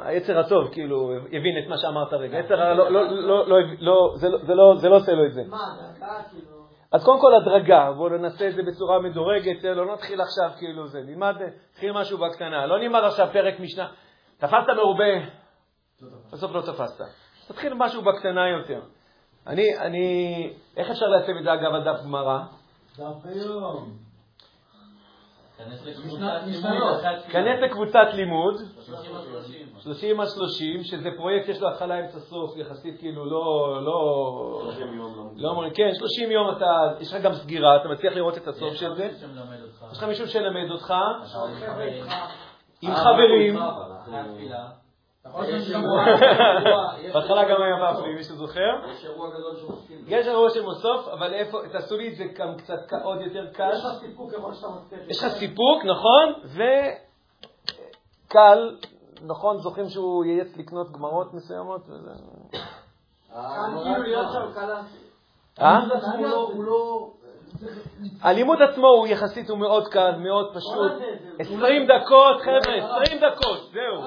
[0.03, 2.37] היצר הטוב, כאילו, הבין את מה שאמרת רגע.
[2.37, 5.25] היצר הרע לא, לא, לא, לא, לא, זה, לא, זה, לא, זה לא עושה לו
[5.25, 5.43] את זה.
[5.49, 5.57] מה,
[6.31, 6.63] כאילו...
[6.91, 11.01] אז קודם כל הדרגה, בואו ננסה את זה בצורה מדורגת, לא נתחיל עכשיו כאילו זה,
[11.01, 11.35] נלמד,
[11.71, 13.87] נתחיל משהו בקטנה, לא נלמד עכשיו פרק משנה.
[14.37, 15.13] תפסת מרובה,
[16.31, 17.05] בסוף לא תפסת.
[17.47, 18.81] תתחיל משהו בקטנה יותר.
[19.47, 22.39] אני, אני, איך אפשר לעצב את זה אגב על דף גמרא?
[22.97, 24.12] דף היום.
[25.57, 26.95] כנס לקבוצת לימוד לא.
[26.95, 27.43] אחת תפילה.
[27.43, 29.67] כנס לקבוצת לימוד, 30 על 30.
[29.79, 34.71] 30 עד 30, שזה פרויקט שיש לו התחלה אמצע סוף, יחסית כאילו לא, לא,
[35.35, 36.65] לא אומרים, כן, 30 יום אתה,
[36.99, 39.09] יש לך גם סגירה, אתה מצליח לראות את הסוף של זה.
[39.91, 40.93] יש לך מישהו שלמד אותך.
[42.81, 43.57] עם חברים,
[45.25, 45.71] יש-
[47.13, 48.59] בהתחלה גם היה ופלי, מישהו זוכר?
[48.91, 49.97] יש אירוע גדול שמסכים.
[50.07, 53.69] יש אירוע של מוסוף, אבל איפה, תעשו לי את זה גם קצת עוד יותר קל.
[53.73, 55.01] יש לך סיפוק ככל שאתה מצליח.
[55.09, 56.33] יש לך סיפוק, נכון?
[58.27, 58.77] וקל,
[59.21, 61.81] נכון, זוכרים שהוא ייעץ לקנות גמרות מסוימות?
[61.89, 62.09] וזה-
[63.33, 64.81] כאן כאילו להיות שם קלה.
[65.61, 65.79] אה?
[66.17, 67.09] הוא לא- הוא לא...
[68.23, 70.91] הלימוד עצמו הוא יחסית, הוא מאוד קל, מאוד פשוט.
[71.39, 74.03] 20 דקות, חבר'ה, 20 דקות, זהו.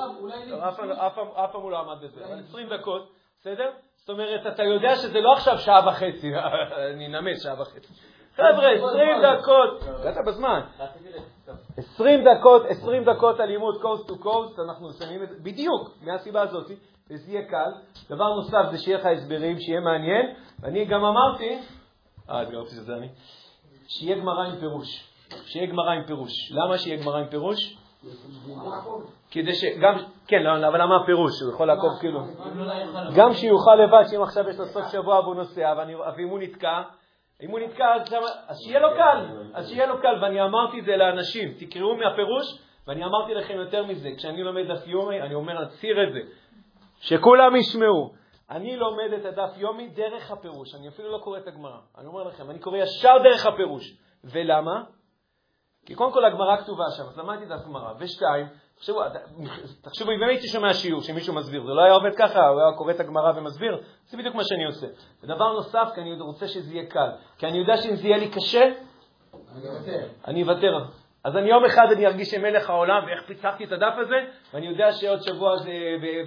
[0.68, 3.08] אף פעם- הוא לא עמד בזה, אבל 20 דקות,
[3.40, 3.70] בסדר?
[3.96, 6.32] זאת אומרת, אתה יודע שזה לא עכשיו שעה וחצי,
[6.94, 7.92] אני אנמס שעה וחצי.
[8.36, 10.60] חבר'ה, 20 דקות, הגעת בזמן.
[11.76, 16.70] 20 דקות, 20 דקות הלימוד קוסט טו קוסט, אנחנו מסיימים את זה, בדיוק, מהסיבה הזאת,
[17.10, 17.70] וזה יהיה קל.
[18.10, 21.58] דבר נוסף זה שיהיה לך הסברים, שיהיה מעניין, ואני גם אמרתי,
[22.30, 23.08] אה, את אמרתי שזה אני,
[23.88, 25.04] שיהיה גמרא עם פירוש.
[25.46, 26.32] שיהיה גמרא עם פירוש.
[26.52, 27.76] למה שיהיה גמרא עם פירוש?
[29.30, 29.94] כדי שגם,
[30.26, 31.42] כן, לא, אבל למה הפירוש?
[31.42, 32.20] הוא יכול לעקוב כאילו.
[33.16, 35.74] גם שיוכל לבד, שאם עכשיו יש לו סוף שבוע והוא נוסע,
[36.16, 36.82] ואם הוא נתקע,
[37.42, 37.86] אם הוא נתקע,
[38.48, 42.58] אז שיהיה לו קל, אז שיהיה לו קל, ואני אמרתי את זה לאנשים, תקראו מהפירוש,
[42.86, 46.20] ואני אמרתי לכם יותר מזה, כשאני לומד דף יומי, אני אומר, נצהיר את זה,
[47.00, 48.12] שכולם ישמעו.
[48.50, 52.22] אני לומד את הדף יומי דרך הפירוש, אני אפילו לא קורא את הגמרא, אני אומר
[52.22, 53.96] לכם, אני קורא ישר דרך הפירוש.
[54.24, 54.84] ולמה?
[55.86, 57.92] כי קודם כל הגמרא כתובה שם, אז למדתי דף גמרא.
[57.98, 59.00] ושתיים, תחשבו,
[59.82, 62.92] תחשבו, אם הייתי שומע שיעור שמישהו מסביר, זה לא היה עובד ככה, הוא היה קורא
[62.92, 64.86] את הגמרא ומסביר, זה בדיוק מה שאני עושה.
[65.22, 67.10] ודבר נוסף, כי אני רוצה שזה יהיה קל.
[67.38, 68.64] כי אני יודע שאם זה יהיה לי קשה,
[69.54, 70.08] אני מוותר.
[70.26, 71.05] אני אוותר.
[71.26, 74.14] אז אני יום אחד אני ארגיש שמלך העולם, ואיך פיצחתי את הדף הזה,
[74.54, 75.72] ואני יודע שעוד שבוע זה,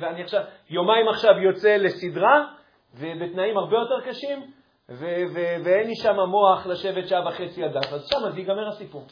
[0.01, 2.45] ואני עכשיו, יומיים עכשיו יוצא לסדרה,
[2.93, 4.39] ובתנאים הרבה יותר קשים,
[4.89, 8.67] ו- ו- ואין לי שם מוח לשבת שעה וחצי על דף, אז שם זה ייגמר
[8.67, 9.03] הסיפור.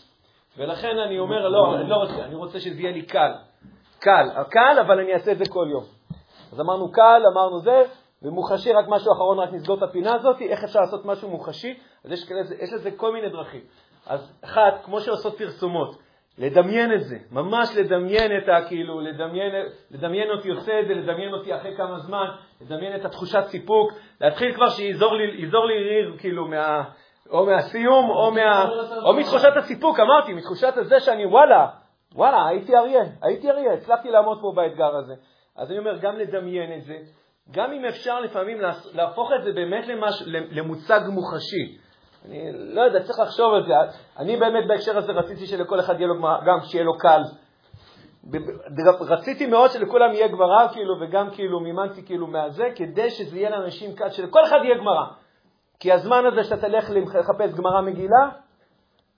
[0.58, 3.32] ולכן אני אומר, לא, אני לא רוצה, אני רוצה שזה יהיה לי קל.
[4.00, 5.84] קל, קל, אבל אני אעשה את זה כל יום.
[6.52, 7.84] אז אמרנו קל, אמרנו זה,
[8.22, 11.80] ומוחשי, רק משהו אחרון, רק נסגור את הפינה הזאת, איך אפשר לעשות משהו מוחשי?
[12.06, 12.12] אז
[12.60, 13.62] יש לזה כל מיני דרכים.
[14.10, 15.96] אז אחת, כמו שעושות פרסומות,
[16.38, 18.68] לדמיין את זה, ממש לדמיין את ה...
[18.68, 19.52] כאילו, לדמיין,
[19.92, 22.26] לדמיין אותי עושה את זה, לדמיין אותי אחרי כמה זמן,
[22.62, 23.92] לדמיין את התחושת סיפוק,
[24.22, 25.28] להתחיל כבר שיזור לי,
[25.68, 26.84] לי ריר, כאילו, מה...
[27.30, 28.70] או מהסיום, או, מה,
[29.04, 31.68] או מתחושת הסיפוק, אמרתי, מתחושת הזה שאני, וואלה,
[32.16, 35.14] וואלה, הייתי אריה, הייתי אריה, הצלחתי לעמוד פה באתגר הזה.
[35.58, 36.98] אז אני אומר, גם לדמיין את זה,
[37.52, 38.62] גם אם אפשר לפעמים
[38.94, 41.78] להפוך את זה באמת למש, למוצג מוחשי.
[42.26, 43.74] אני לא יודע, צריך לחשוב על זה.
[44.18, 47.22] אני באמת בהקשר הזה רציתי שלכל אחד יהיה לו גם שיהיה לו קל.
[49.02, 53.96] רציתי מאוד שלכולם יהיה גמרא, כאילו, וגם כאילו מימנתי כאילו מהזה, כדי שזה יהיה לאנשים
[53.96, 55.06] קל, שלכל אחד יהיה גמרא.
[55.80, 58.30] כי הזמן הזה שאתה תלך לחפש גמרא מגילה,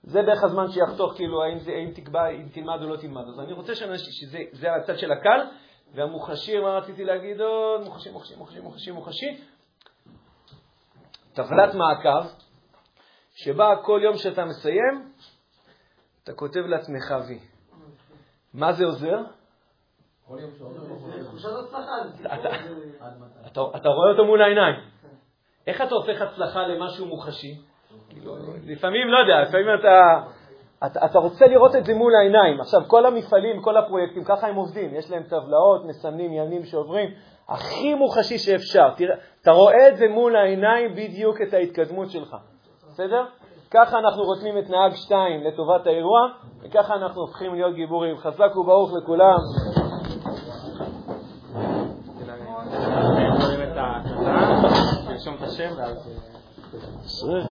[0.02, 3.22] זה בערך הזמן שיחתוך, כאילו, האם, זה, האם תקבע, אם תלמד או לא תלמד.
[3.28, 5.40] אז אני רוצה שאנשים, שזה זה הצד של הקל,
[5.94, 7.84] והמוחשי, מה רציתי להגיד עוד?
[7.84, 9.40] מוחשי, מוחשי, מוחשי, מוחשי, מוחשי.
[11.32, 12.28] טבלת מעקב,
[13.44, 15.12] שבה כל יום שאתה מסיים,
[16.24, 17.38] אתה כותב לעצמך וי.
[18.54, 19.16] מה זה עוזר?
[23.76, 24.74] אתה- רואה אותו מול העיניים.
[25.66, 27.54] איך אתה הופך הצלחה למשהו מוחשי?
[28.08, 28.36] כאילו,
[28.66, 30.00] לפעמים, לא יודע, לפעמים אתה,
[30.86, 32.60] אתה, אתה רוצה לראות את זה מול העיניים.
[32.60, 34.94] עכשיו, כל המפעלים, כל הפרויקטים, ככה הם עובדים.
[34.94, 37.10] יש להם טבלאות, מסמנים ימים שעוברים,
[37.48, 38.90] הכי מוחשי שאפשר.
[38.96, 42.36] תראה, אתה רואה את זה מול העיניים בדיוק את ההתקדמות שלך.
[42.92, 43.24] בסדר?
[43.70, 46.20] ככה אנחנו רותמים את נהג 2 לטובת האירוע,
[46.62, 48.16] וככה אנחנו הופכים להיות גיבורים.
[48.16, 49.38] חזק וברוך לכולם.
[55.08, 56.08] תרשום את השם ואז...
[57.04, 57.40] עשרה.